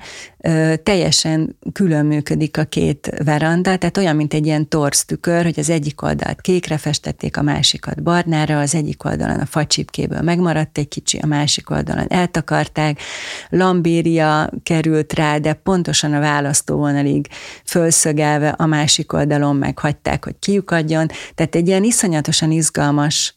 teljesen 0.83 1.57
külön 1.73 2.07
működik 2.07 2.59
a 2.59 2.65
két 2.65 3.15
veranda, 3.25 3.77
tehát 3.77 3.97
olyan, 3.97 4.17
mint 4.17 4.35
egy 4.35 4.47
ilyen 4.47 4.69
torz 4.69 5.05
tükör, 5.05 5.43
hogy 5.43 5.59
az 5.59 5.71
egyik 5.71 6.03
oldalt 6.03 6.41
kékre 6.41 6.77
festették, 6.77 7.37
a 7.37 7.43
másikat 7.43 8.03
barnára, 8.03 8.61
az 8.61 8.75
egyik 8.75 9.05
oldalon 9.05 9.39
a 9.41 9.47
facsipkéből 9.47 10.21
megmaradt 10.21 10.79
egy 10.79 10.89
kicsi, 10.89 11.19
a 11.19 11.27
másik 11.27 11.71
oldalon 11.71 12.07
eltakarták, 12.09 13.01
lambéria 13.49 14.51
került 14.63 15.13
rá, 15.13 15.39
de 15.39 15.53
pontosan 15.53 16.13
a 16.13 16.21
választóvonalig 16.21 17.27
fölszögelve, 17.65 18.49
a 18.49 18.67
másik 18.67 19.13
oldalon 19.13 19.57
meghagyták, 19.57 20.25
hogy 20.25 20.35
kiukadjon, 20.39 21.09
tehát 21.35 21.55
egy 21.55 21.67
ilyen 21.67 21.85
iszonyatosan 21.85 22.51
izgalmas 22.51 23.37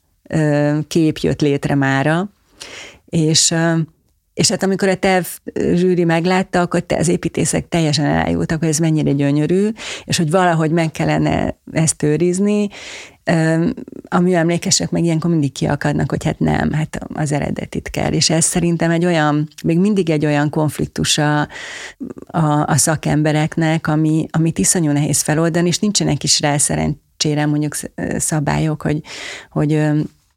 kép 0.88 1.18
jött 1.18 1.42
létre 1.42 1.76
mára, 1.76 2.30
és 3.06 3.54
és 4.34 4.50
hát 4.50 4.64
amikor 4.64 4.88
a 4.88 4.96
terv 4.96 5.26
zsűri 5.74 6.04
meglátta, 6.04 6.62
akkor 6.62 6.80
te, 6.80 6.98
az 6.98 7.08
építészek 7.08 7.68
teljesen 7.68 8.06
elájultak, 8.06 8.60
hogy 8.60 8.68
ez 8.68 8.78
mennyire 8.78 9.12
gyönyörű, 9.12 9.70
és 10.04 10.18
hogy 10.18 10.30
valahogy 10.30 10.72
meg 10.72 10.92
kellene 10.92 11.60
ezt 11.72 12.04
őrizni, 12.04 12.70
a 14.10 14.20
műemlékesek 14.20 14.90
meg 14.90 15.04
ilyenkor 15.04 15.30
mindig 15.30 15.52
kiakadnak, 15.52 16.10
hogy 16.10 16.24
hát 16.24 16.40
nem, 16.40 16.72
hát 16.72 17.00
az 17.14 17.32
eredetit 17.32 17.90
kell. 17.90 18.12
És 18.12 18.30
ez 18.30 18.46
szerintem 18.46 18.92
egy 18.92 19.06
olyan, 19.06 19.48
még 19.64 19.80
mindig 19.80 20.10
egy 20.10 20.26
olyan 20.26 20.50
konfliktus 20.50 21.18
a, 21.18 21.40
a, 22.28 22.66
a 22.66 22.78
szakembereknek, 22.78 23.88
ami, 23.88 24.28
amit 24.32 24.58
iszonyú 24.58 24.92
nehéz 24.92 25.22
feloldani, 25.22 25.68
és 25.68 25.80
nincsenek 25.80 26.24
is 26.24 26.40
rá 26.40 26.58
szerencsére 27.18 27.46
mondjuk 27.46 27.76
szabályok, 28.18 28.82
hogy, 28.82 29.02
hogy 29.50 29.82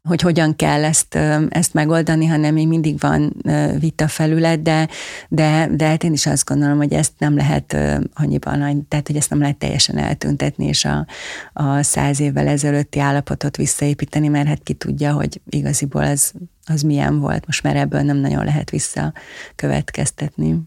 hogy 0.03 0.21
hogyan 0.21 0.55
kell 0.55 0.83
ezt, 0.83 1.15
ezt 1.49 1.73
megoldani, 1.73 2.25
hanem 2.25 2.53
még 2.53 2.67
mindig 2.67 2.99
van 2.99 3.33
vita 3.79 4.07
felület, 4.07 4.61
de, 4.61 4.87
de, 5.29 5.69
de 5.71 5.85
hát 5.85 6.03
én 6.03 6.13
is 6.13 6.25
azt 6.25 6.45
gondolom, 6.45 6.77
hogy 6.77 6.93
ezt 6.93 7.11
nem 7.17 7.35
lehet 7.35 7.77
annyiban, 8.13 8.85
tehát 8.87 9.07
hogy 9.07 9.15
ezt 9.15 9.29
nem 9.29 9.39
lehet 9.39 9.57
teljesen 9.57 9.97
eltüntetni, 9.97 10.65
és 10.65 10.85
a, 10.85 11.07
a 11.53 11.83
száz 11.83 12.19
évvel 12.19 12.47
ezelőtti 12.47 12.99
állapotot 12.99 13.57
visszaépíteni, 13.57 14.27
mert 14.27 14.47
hát 14.47 14.63
ki 14.63 14.73
tudja, 14.73 15.13
hogy 15.13 15.41
igaziból 15.49 16.03
az, 16.03 16.33
az 16.65 16.81
milyen 16.81 17.19
volt. 17.19 17.45
Most 17.45 17.63
már 17.63 17.75
ebből 17.75 18.01
nem 18.01 18.17
nagyon 18.17 18.45
lehet 18.45 18.69
visszakövetkeztetni. 18.69 20.59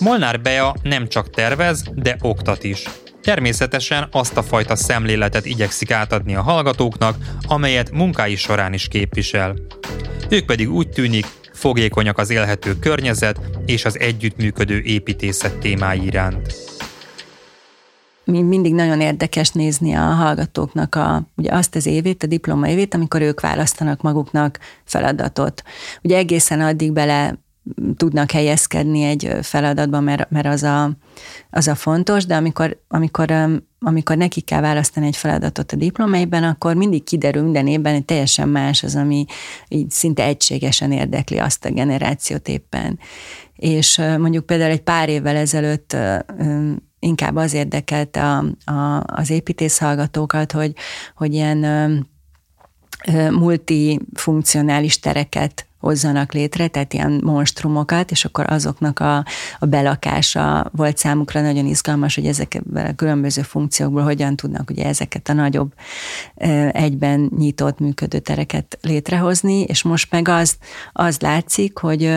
Molnár 0.00 0.40
Bea 0.40 0.76
nem 0.82 1.08
csak 1.08 1.30
tervez, 1.30 1.82
de 1.94 2.16
oktat 2.20 2.64
is. 2.64 2.84
Természetesen 3.24 4.08
azt 4.10 4.36
a 4.36 4.42
fajta 4.42 4.76
szemléletet 4.76 5.46
igyekszik 5.46 5.90
átadni 5.90 6.34
a 6.34 6.42
hallgatóknak, 6.42 7.16
amelyet 7.42 7.90
munkái 7.90 8.36
során 8.36 8.72
is 8.72 8.88
képvisel. 8.88 9.54
Ők 10.28 10.44
pedig 10.44 10.70
úgy 10.70 10.88
tűnik, 10.88 11.26
fogékonyak 11.52 12.18
az 12.18 12.30
élhető 12.30 12.78
környezet 12.78 13.40
és 13.66 13.84
az 13.84 13.98
együttműködő 13.98 14.80
építészet 14.80 15.58
témái 15.58 16.04
iránt 16.04 16.54
mindig 18.24 18.74
nagyon 18.74 19.00
érdekes 19.00 19.50
nézni 19.50 19.94
a 19.94 20.00
hallgatóknak 20.00 20.94
a, 20.94 21.28
ugye 21.36 21.52
azt 21.52 21.74
az 21.74 21.86
évét, 21.86 22.22
a 22.22 22.26
diploma 22.26 22.68
évét, 22.68 22.94
amikor 22.94 23.20
ők 23.20 23.40
választanak 23.40 24.02
maguknak 24.02 24.58
feladatot. 24.84 25.62
Ugye 26.02 26.16
egészen 26.16 26.60
addig 26.60 26.92
bele 26.92 27.38
tudnak 27.96 28.30
helyezkedni 28.30 29.02
egy 29.02 29.36
feladatban, 29.42 30.04
mert, 30.04 30.30
mert 30.30 30.46
az, 30.46 30.62
a, 30.62 30.90
az 31.50 31.68
a 31.68 31.74
fontos, 31.74 32.26
de 32.26 32.36
amikor, 32.36 32.80
amikor, 32.88 33.32
amikor 33.78 34.16
neki 34.16 34.40
kell 34.40 34.60
választani 34.60 35.06
egy 35.06 35.16
feladatot 35.16 35.72
a 35.72 35.76
diplomaiban, 35.76 36.42
akkor 36.42 36.74
mindig 36.74 37.04
kiderül 37.04 37.42
minden 37.42 37.66
évben, 37.66 37.92
hogy 37.92 38.04
teljesen 38.04 38.48
más 38.48 38.82
az, 38.82 38.96
ami 38.96 39.24
így 39.68 39.90
szinte 39.90 40.24
egységesen 40.24 40.92
érdekli 40.92 41.38
azt 41.38 41.64
a 41.64 41.70
generációt 41.70 42.48
éppen. 42.48 42.98
És 43.56 43.98
mondjuk 44.18 44.46
például 44.46 44.70
egy 44.70 44.82
pár 44.82 45.08
évvel 45.08 45.36
ezelőtt 45.36 45.96
inkább 46.98 47.36
az 47.36 47.54
érdekelt 47.54 48.16
a, 48.16 48.38
a, 48.64 49.02
az 49.06 49.30
építész 49.30 49.78
hallgatókat, 49.78 50.52
hogy, 50.52 50.72
hogy 51.14 51.34
ilyen 51.34 51.58
multifunkcionális 53.30 54.98
tereket 54.98 55.66
hozzanak 55.84 56.32
létre, 56.32 56.68
tehát 56.68 56.92
ilyen 56.92 57.20
monstrumokat, 57.24 58.10
és 58.10 58.24
akkor 58.24 58.50
azoknak 58.50 58.98
a, 58.98 59.24
a 59.58 59.66
belakása 59.66 60.70
volt 60.72 60.96
számukra 60.96 61.40
nagyon 61.40 61.66
izgalmas, 61.66 62.14
hogy 62.14 62.26
ezekben 62.26 62.86
a 62.86 62.94
különböző 62.94 63.42
funkciókból 63.42 64.02
hogyan 64.02 64.36
tudnak 64.36 64.70
ugye 64.70 64.84
ezeket 64.84 65.28
a 65.28 65.32
nagyobb 65.32 65.72
egyben 66.72 67.30
nyitott 67.36 67.78
működő 67.78 68.18
tereket 68.18 68.78
létrehozni, 68.80 69.60
és 69.60 69.82
most 69.82 70.10
meg 70.10 70.28
az, 70.28 70.56
az 70.92 71.20
látszik, 71.20 71.78
hogy, 71.78 72.12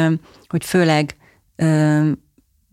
hogy 0.48 0.66
főleg 0.66 1.16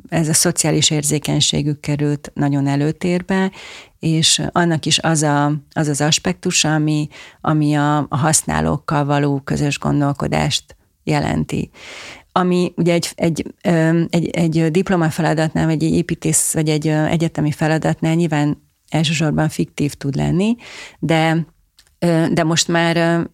ez 0.09 0.29
a 0.29 0.33
szociális 0.33 0.91
érzékenységük 0.91 1.81
került 1.81 2.31
nagyon 2.35 2.67
előtérbe, 2.67 3.51
és 3.99 4.43
annak 4.53 4.87
is 4.87 4.99
az 4.99 5.23
a, 5.23 5.53
az, 5.73 5.89
az 5.89 6.01
aspektus, 6.01 6.65
ami, 6.65 7.09
ami 7.41 7.75
a, 7.75 7.99
a 7.99 8.17
használókkal 8.17 9.05
való 9.05 9.41
közös 9.41 9.79
gondolkodást 9.79 10.77
jelenti. 11.05 11.71
Ami 12.33 12.73
ugye 12.77 12.93
egy, 12.93 13.13
egy, 13.15 13.55
egy, 14.11 14.29
egy 14.29 14.71
diplomafeladatnál, 14.71 15.67
vagy 15.67 15.85
egy 15.85 15.95
építész, 15.95 16.55
vagy 16.55 16.69
egy 16.69 16.89
egyetemi 16.89 17.51
feladatnál 17.51 18.15
nyilván 18.15 18.63
elsősorban 18.89 19.49
fiktív 19.49 19.95
tud 19.95 20.15
lenni, 20.17 20.57
de, 20.99 21.47
de 22.33 22.43
most 22.43 22.69
már 22.69 23.27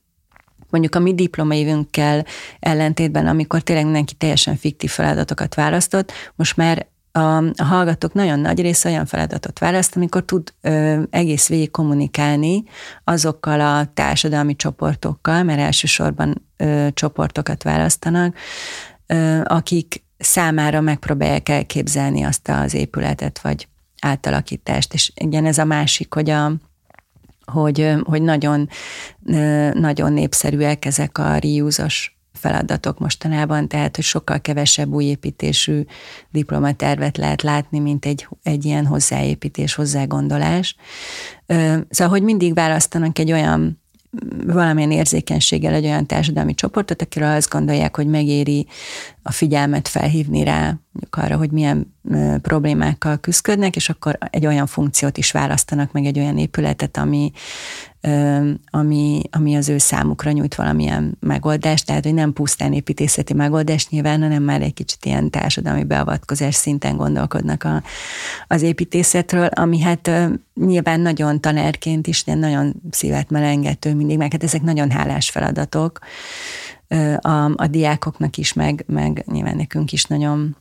mondjuk 0.70 0.94
a 0.94 0.98
mi 0.98 1.14
diplomaévünkkel 1.14 2.24
ellentétben, 2.60 3.26
amikor 3.26 3.60
tényleg 3.60 3.84
mindenki 3.84 4.14
teljesen 4.14 4.56
fiktív 4.56 4.90
feladatokat 4.90 5.54
választott, 5.54 6.12
most 6.36 6.56
már 6.56 6.86
a, 7.12 7.62
hallgatók 7.64 8.12
nagyon 8.12 8.38
nagy 8.38 8.60
része 8.60 8.88
olyan 8.88 9.06
feladatot 9.06 9.58
választ, 9.58 9.96
amikor 9.96 10.24
tud 10.24 10.52
ö, 10.60 11.02
egész 11.10 11.48
végig 11.48 11.70
kommunikálni 11.70 12.64
azokkal 13.04 13.60
a 13.60 13.90
társadalmi 13.94 14.56
csoportokkal, 14.56 15.42
mert 15.42 15.60
elsősorban 15.60 16.46
ö, 16.56 16.86
csoportokat 16.94 17.62
választanak, 17.62 18.36
ö, 19.06 19.40
akik 19.44 20.02
számára 20.18 20.80
megpróbálják 20.80 21.48
elképzelni 21.48 22.22
azt 22.22 22.48
az 22.48 22.74
épületet, 22.74 23.40
vagy 23.42 23.68
átalakítást. 24.00 24.94
És 24.94 25.12
igen, 25.14 25.46
ez 25.46 25.58
a 25.58 25.64
másik, 25.64 26.14
hogy 26.14 26.30
a, 26.30 26.52
hogy, 27.44 27.94
hogy 28.02 28.22
nagyon, 28.22 28.68
nagyon 29.72 30.12
népszerűek 30.12 30.84
ezek 30.84 31.18
a 31.18 31.36
reuse 31.36 31.82
feladatok 32.40 32.98
mostanában, 32.98 33.68
tehát 33.68 33.96
hogy 33.96 34.04
sokkal 34.04 34.40
kevesebb 34.40 34.92
új 34.92 35.04
építésű 35.04 35.82
diplomatervet 36.30 37.16
lehet 37.16 37.42
látni, 37.42 37.78
mint 37.78 38.06
egy, 38.06 38.28
egy 38.42 38.64
ilyen 38.64 38.86
hozzáépítés, 38.86 39.74
hozzágondolás. 39.74 40.76
Szóval, 41.90 42.08
hogy 42.08 42.22
mindig 42.22 42.54
választanak 42.54 43.18
egy 43.18 43.32
olyan 43.32 43.80
valamilyen 44.46 44.90
érzékenységgel 44.90 45.74
egy 45.74 45.84
olyan 45.84 46.06
társadalmi 46.06 46.54
csoportot, 46.54 47.02
akiről 47.02 47.30
azt 47.30 47.50
gondolják, 47.50 47.96
hogy 47.96 48.06
megéri 48.06 48.66
a, 49.30 49.32
figyelmet 49.32 49.88
felhívni 49.88 50.44
rá, 50.44 50.78
mondjuk 50.92 51.16
arra, 51.16 51.36
hogy 51.36 51.50
milyen 51.50 51.94
problémákkal 52.42 53.18
küzdködnek, 53.18 53.76
és 53.76 53.88
akkor 53.88 54.18
egy 54.30 54.46
olyan 54.46 54.66
funkciót 54.66 55.18
is 55.18 55.30
választanak 55.30 55.92
meg, 55.92 56.04
egy 56.04 56.18
olyan 56.18 56.38
épületet, 56.38 56.96
ami, 56.96 57.32
ami, 58.70 59.22
ami 59.30 59.56
az 59.56 59.68
ő 59.68 59.78
számukra 59.78 60.30
nyújt 60.30 60.54
valamilyen 60.54 61.16
megoldást, 61.20 61.86
tehát 61.86 62.04
hogy 62.04 62.14
nem 62.14 62.32
pusztán 62.32 62.72
építészeti 62.72 63.34
megoldást 63.34 63.90
nyilván, 63.90 64.22
hanem 64.22 64.42
már 64.42 64.62
egy 64.62 64.74
kicsit 64.74 65.04
ilyen 65.04 65.30
társadalmi 65.30 65.84
beavatkozás 65.84 66.54
szinten 66.54 66.96
gondolkodnak 66.96 67.64
a, 67.64 67.82
az 68.46 68.62
építészetről, 68.62 69.46
ami 69.46 69.80
hát 69.80 70.10
nyilván 70.54 71.00
nagyon 71.00 71.40
tanárként 71.40 72.06
is, 72.06 72.24
nagyon 72.24 72.74
szívet 72.90 73.30
melengető 73.30 73.94
mindig, 73.94 74.18
mert 74.18 74.32
hát 74.32 74.42
ezek 74.42 74.62
nagyon 74.62 74.90
hálás 74.90 75.30
feladatok 75.30 75.98
a, 77.20 77.44
a 77.56 77.66
diákoknak 77.66 78.36
is, 78.36 78.52
meg, 78.52 78.84
meg 78.86 79.24
nyilván 79.26 79.56
nekünk 79.56 79.92
is 79.92 80.04
nagyon 80.04 80.56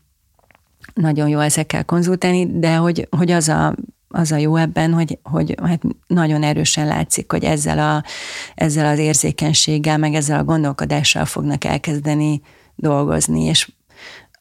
nagyon 0.94 1.30
jó 1.30 1.40
ezekkel 1.40 1.86
konzultálni, 1.86 2.60
de 2.60 2.76
hogy, 2.76 3.08
hogy 3.10 3.32
az 3.32 3.48
a 3.48 3.76
az 4.10 4.32
a 4.32 4.38
jó 4.38 4.56
ebben, 4.56 4.94
hogy, 4.94 5.20
hogy 5.24 5.56
hát 5.64 5.82
nagyon 6.08 6.44
erősen 6.44 6.88
látszik, 6.88 7.32
hogy 7.32 7.44
ezzel, 7.44 7.80
a, 7.80 8.04
ezzel 8.56 8.86
az 8.86 9.00
érzékenységgel, 9.00 9.98
meg 9.98 10.14
ezzel 10.14 10.40
a 10.40 10.44
gondolkodással 10.44 11.26
fognak 11.26 11.64
elkezdeni 11.64 12.42
dolgozni, 12.76 13.44
és 13.44 13.72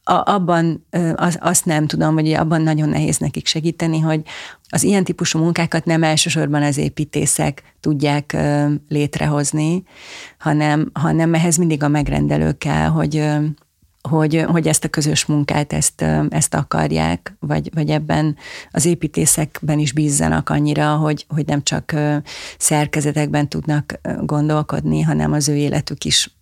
a, 0.08 0.22
abban 0.32 0.86
az, 1.14 1.38
azt 1.40 1.64
nem 1.64 1.86
tudom, 1.86 2.14
hogy 2.14 2.32
abban 2.32 2.62
nagyon 2.62 2.88
nehéz 2.88 3.18
nekik 3.18 3.46
segíteni, 3.46 3.98
hogy 3.98 4.22
az 4.68 4.82
ilyen 4.82 5.04
típusú 5.04 5.38
munkákat 5.38 5.84
nem 5.84 6.02
elsősorban 6.02 6.62
az 6.62 6.76
építészek 6.76 7.62
tudják 7.80 8.36
létrehozni, 8.88 9.82
hanem, 10.38 10.90
hanem 10.92 11.34
ehhez 11.34 11.56
mindig 11.56 11.82
a 11.82 11.88
megrendelő 11.88 12.52
kell, 12.52 12.86
hogy 12.86 13.24
hogy, 14.08 14.44
hogy 14.48 14.68
ezt 14.68 14.84
a 14.84 14.88
közös 14.88 15.24
munkát, 15.24 15.72
ezt, 15.72 16.04
ezt 16.28 16.54
akarják, 16.54 17.36
vagy, 17.40 17.70
vagy 17.74 17.90
ebben 17.90 18.36
az 18.70 18.84
építészekben 18.84 19.78
is 19.78 19.92
bízzanak 19.92 20.50
annyira, 20.50 20.96
hogy, 20.96 21.26
hogy 21.28 21.46
nem 21.46 21.62
csak 21.62 21.94
szerkezetekben 22.58 23.48
tudnak 23.48 24.00
gondolkodni, 24.20 25.00
hanem 25.00 25.32
az 25.32 25.48
ő 25.48 25.56
életük 25.56 26.04
is 26.04 26.37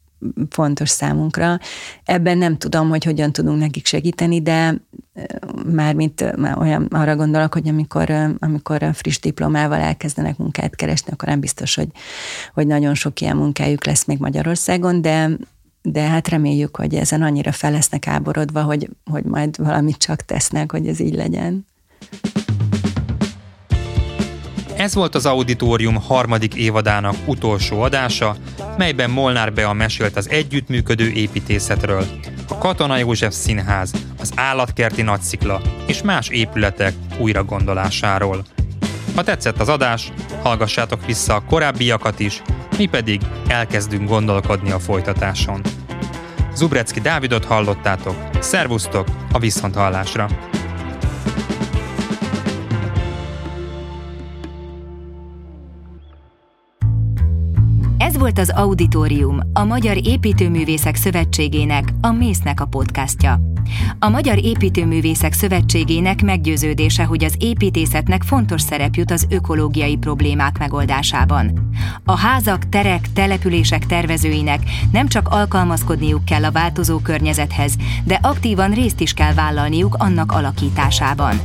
fontos 0.51 0.89
számunkra. 0.89 1.59
Ebben 2.05 2.39
nem 2.39 2.59
tudom, 2.59 2.89
hogy 2.89 3.05
hogyan 3.05 3.33
tudunk 3.33 3.59
nekik 3.59 3.87
segíteni, 3.87 4.43
de 4.43 4.75
mármint 5.73 6.37
már 6.37 6.59
olyan, 6.59 6.85
arra 6.85 7.17
gondolok, 7.17 7.53
hogy 7.53 7.69
amikor, 7.69 8.11
amikor 8.39 8.91
friss 8.93 9.19
diplomával 9.19 9.79
elkezdenek 9.79 10.37
munkát 10.37 10.77
keresni, 10.77 11.13
akkor 11.13 11.29
nem 11.29 11.41
biztos, 11.41 11.75
hogy, 11.75 11.89
hogy 12.55 12.67
nagyon 12.67 12.95
sok 12.95 13.21
ilyen 13.21 13.37
munkájuk 13.37 13.87
lesz 13.87 14.05
még 14.05 14.19
Magyarországon, 14.19 15.01
de 15.03 15.31
de 15.93 16.01
hát 16.01 16.29
reméljük, 16.29 16.77
hogy 16.77 16.95
ezen 16.95 17.23
annyira 17.23 17.53
fel 17.53 17.71
lesznek 17.71 18.07
áborodva, 18.07 18.63
hogy, 18.63 18.89
hogy 19.11 19.25
majd 19.25 19.57
valamit 19.57 19.97
csak 19.97 20.23
tesznek, 20.23 20.73
hogy 20.73 20.87
ez 20.87 21.01
így 21.01 21.15
legyen. 21.15 21.67
Ez 24.77 24.95
volt 24.95 25.15
az 25.15 25.27
Auditorium 25.27 25.95
harmadik 25.95 26.55
évadának 26.55 27.15
utolsó 27.25 27.81
adása, 27.81 28.37
melyben 28.77 29.11
Molnár 29.11 29.53
Bea 29.53 29.73
mesélt 29.73 30.17
az 30.17 30.31
együttműködő 30.31 31.11
építészetről, 31.11 32.05
a 32.49 32.59
Katona 32.59 32.97
József 32.97 33.35
Színház, 33.35 33.93
az 34.21 34.33
Állatkerti 34.35 35.03
Nagyszikla 35.03 35.61
és 35.87 36.03
más 36.03 36.29
épületek 36.29 36.95
újragondolásáról. 37.19 38.45
Ha 39.15 39.23
tetszett 39.23 39.61
az 39.61 39.69
adás, 39.69 40.13
hallgassátok 40.43 41.07
vissza 41.07 41.35
a 41.35 41.45
korábbiakat 41.45 42.21
is, 42.21 42.43
mi 42.79 42.87
pedig 42.87 43.21
elkezdünk 43.47 44.09
gondolkodni 44.09 44.71
a 44.71 44.79
folytatáson. 44.79 45.61
Zubrecki 46.55 47.01
Dávidot 47.01 47.45
hallottátok, 47.45 48.17
szervusztok 48.39 49.07
a 49.33 49.39
Viszonthallásra! 49.39 50.29
Volt 58.27 58.39
az 58.39 58.51
Auditorium, 58.51 59.41
a 59.53 59.65
Magyar 59.65 60.07
Építőművészek 60.07 60.97
Szövetségének, 60.97 61.93
a 62.01 62.11
Mésznek 62.11 62.61
a 62.61 62.65
podcastja. 62.65 63.41
A 63.99 64.09
Magyar 64.09 64.45
Építőművészek 64.45 65.33
Szövetségének 65.33 66.23
meggyőződése, 66.23 67.05
hogy 67.05 67.25
az 67.25 67.35
építészetnek 67.39 68.23
fontos 68.23 68.61
szerep 68.61 68.95
jut 68.95 69.11
az 69.11 69.27
ökológiai 69.31 69.97
problémák 69.97 70.59
megoldásában. 70.59 71.71
A 72.05 72.17
házak, 72.17 72.69
terek, 72.69 73.13
települések 73.13 73.87
tervezőinek 73.87 74.63
nem 74.93 75.09
csak 75.09 75.29
alkalmazkodniuk 75.29 76.25
kell 76.25 76.45
a 76.45 76.53
változó 76.53 76.99
környezethez, 76.99 77.75
de 78.05 78.19
aktívan 78.23 78.71
részt 78.71 79.01
is 79.01 79.13
kell 79.13 79.35
vállalniuk 79.35 79.95
annak 79.99 80.33
alakításában. 80.33 81.41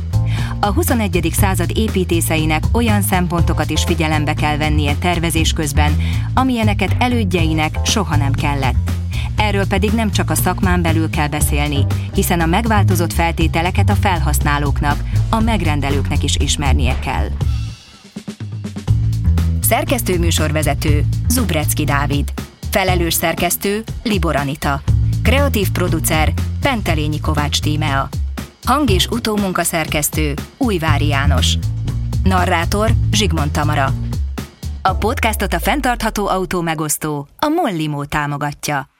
A 0.60 0.72
21. 0.72 1.28
század 1.32 1.70
építészeinek 1.74 2.64
olyan 2.72 3.02
szempontokat 3.02 3.70
is 3.70 3.84
figyelembe 3.84 4.34
kell 4.34 4.56
vennie 4.56 4.94
tervezés 4.94 5.52
közben, 5.52 5.96
amilyeneket 6.34 6.96
elődjeinek 6.98 7.78
soha 7.84 8.16
nem 8.16 8.32
kellett. 8.32 8.90
Erről 9.36 9.66
pedig 9.66 9.90
nem 9.90 10.10
csak 10.10 10.30
a 10.30 10.34
szakmán 10.34 10.82
belül 10.82 11.10
kell 11.10 11.28
beszélni, 11.28 11.86
hiszen 12.14 12.40
a 12.40 12.46
megváltozott 12.46 13.12
feltételeket 13.12 13.90
a 13.90 13.94
felhasználóknak, 13.94 15.02
a 15.30 15.40
megrendelőknek 15.40 16.22
is 16.22 16.36
ismernie 16.36 16.98
kell. 16.98 17.28
Szerkesztő 19.60 20.18
műsorvezető 20.18 21.04
Zubrecki 21.28 21.84
Dávid. 21.84 22.32
Felelős 22.70 23.14
szerkesztő 23.14 23.82
Libor 24.02 24.36
Anita. 24.36 24.82
Kreatív 25.22 25.70
producer 25.70 26.32
Pentelényi 26.60 27.20
Kovács 27.20 27.60
Tímea. 27.60 28.08
Hang- 28.66 28.90
és 28.90 29.06
utómunkaszerkesztő 29.06 30.34
Újvári 30.56 31.06
János. 31.06 31.54
Narrátor 32.22 32.90
Zsigmond 33.12 33.50
Tamara. 33.50 33.92
A 34.82 34.94
podcastot 34.94 35.52
a 35.52 35.58
fenntartható 35.58 36.26
autó 36.26 36.60
megosztó, 36.60 37.28
a 37.38 37.48
Mollimó 37.48 38.04
támogatja. 38.04 38.91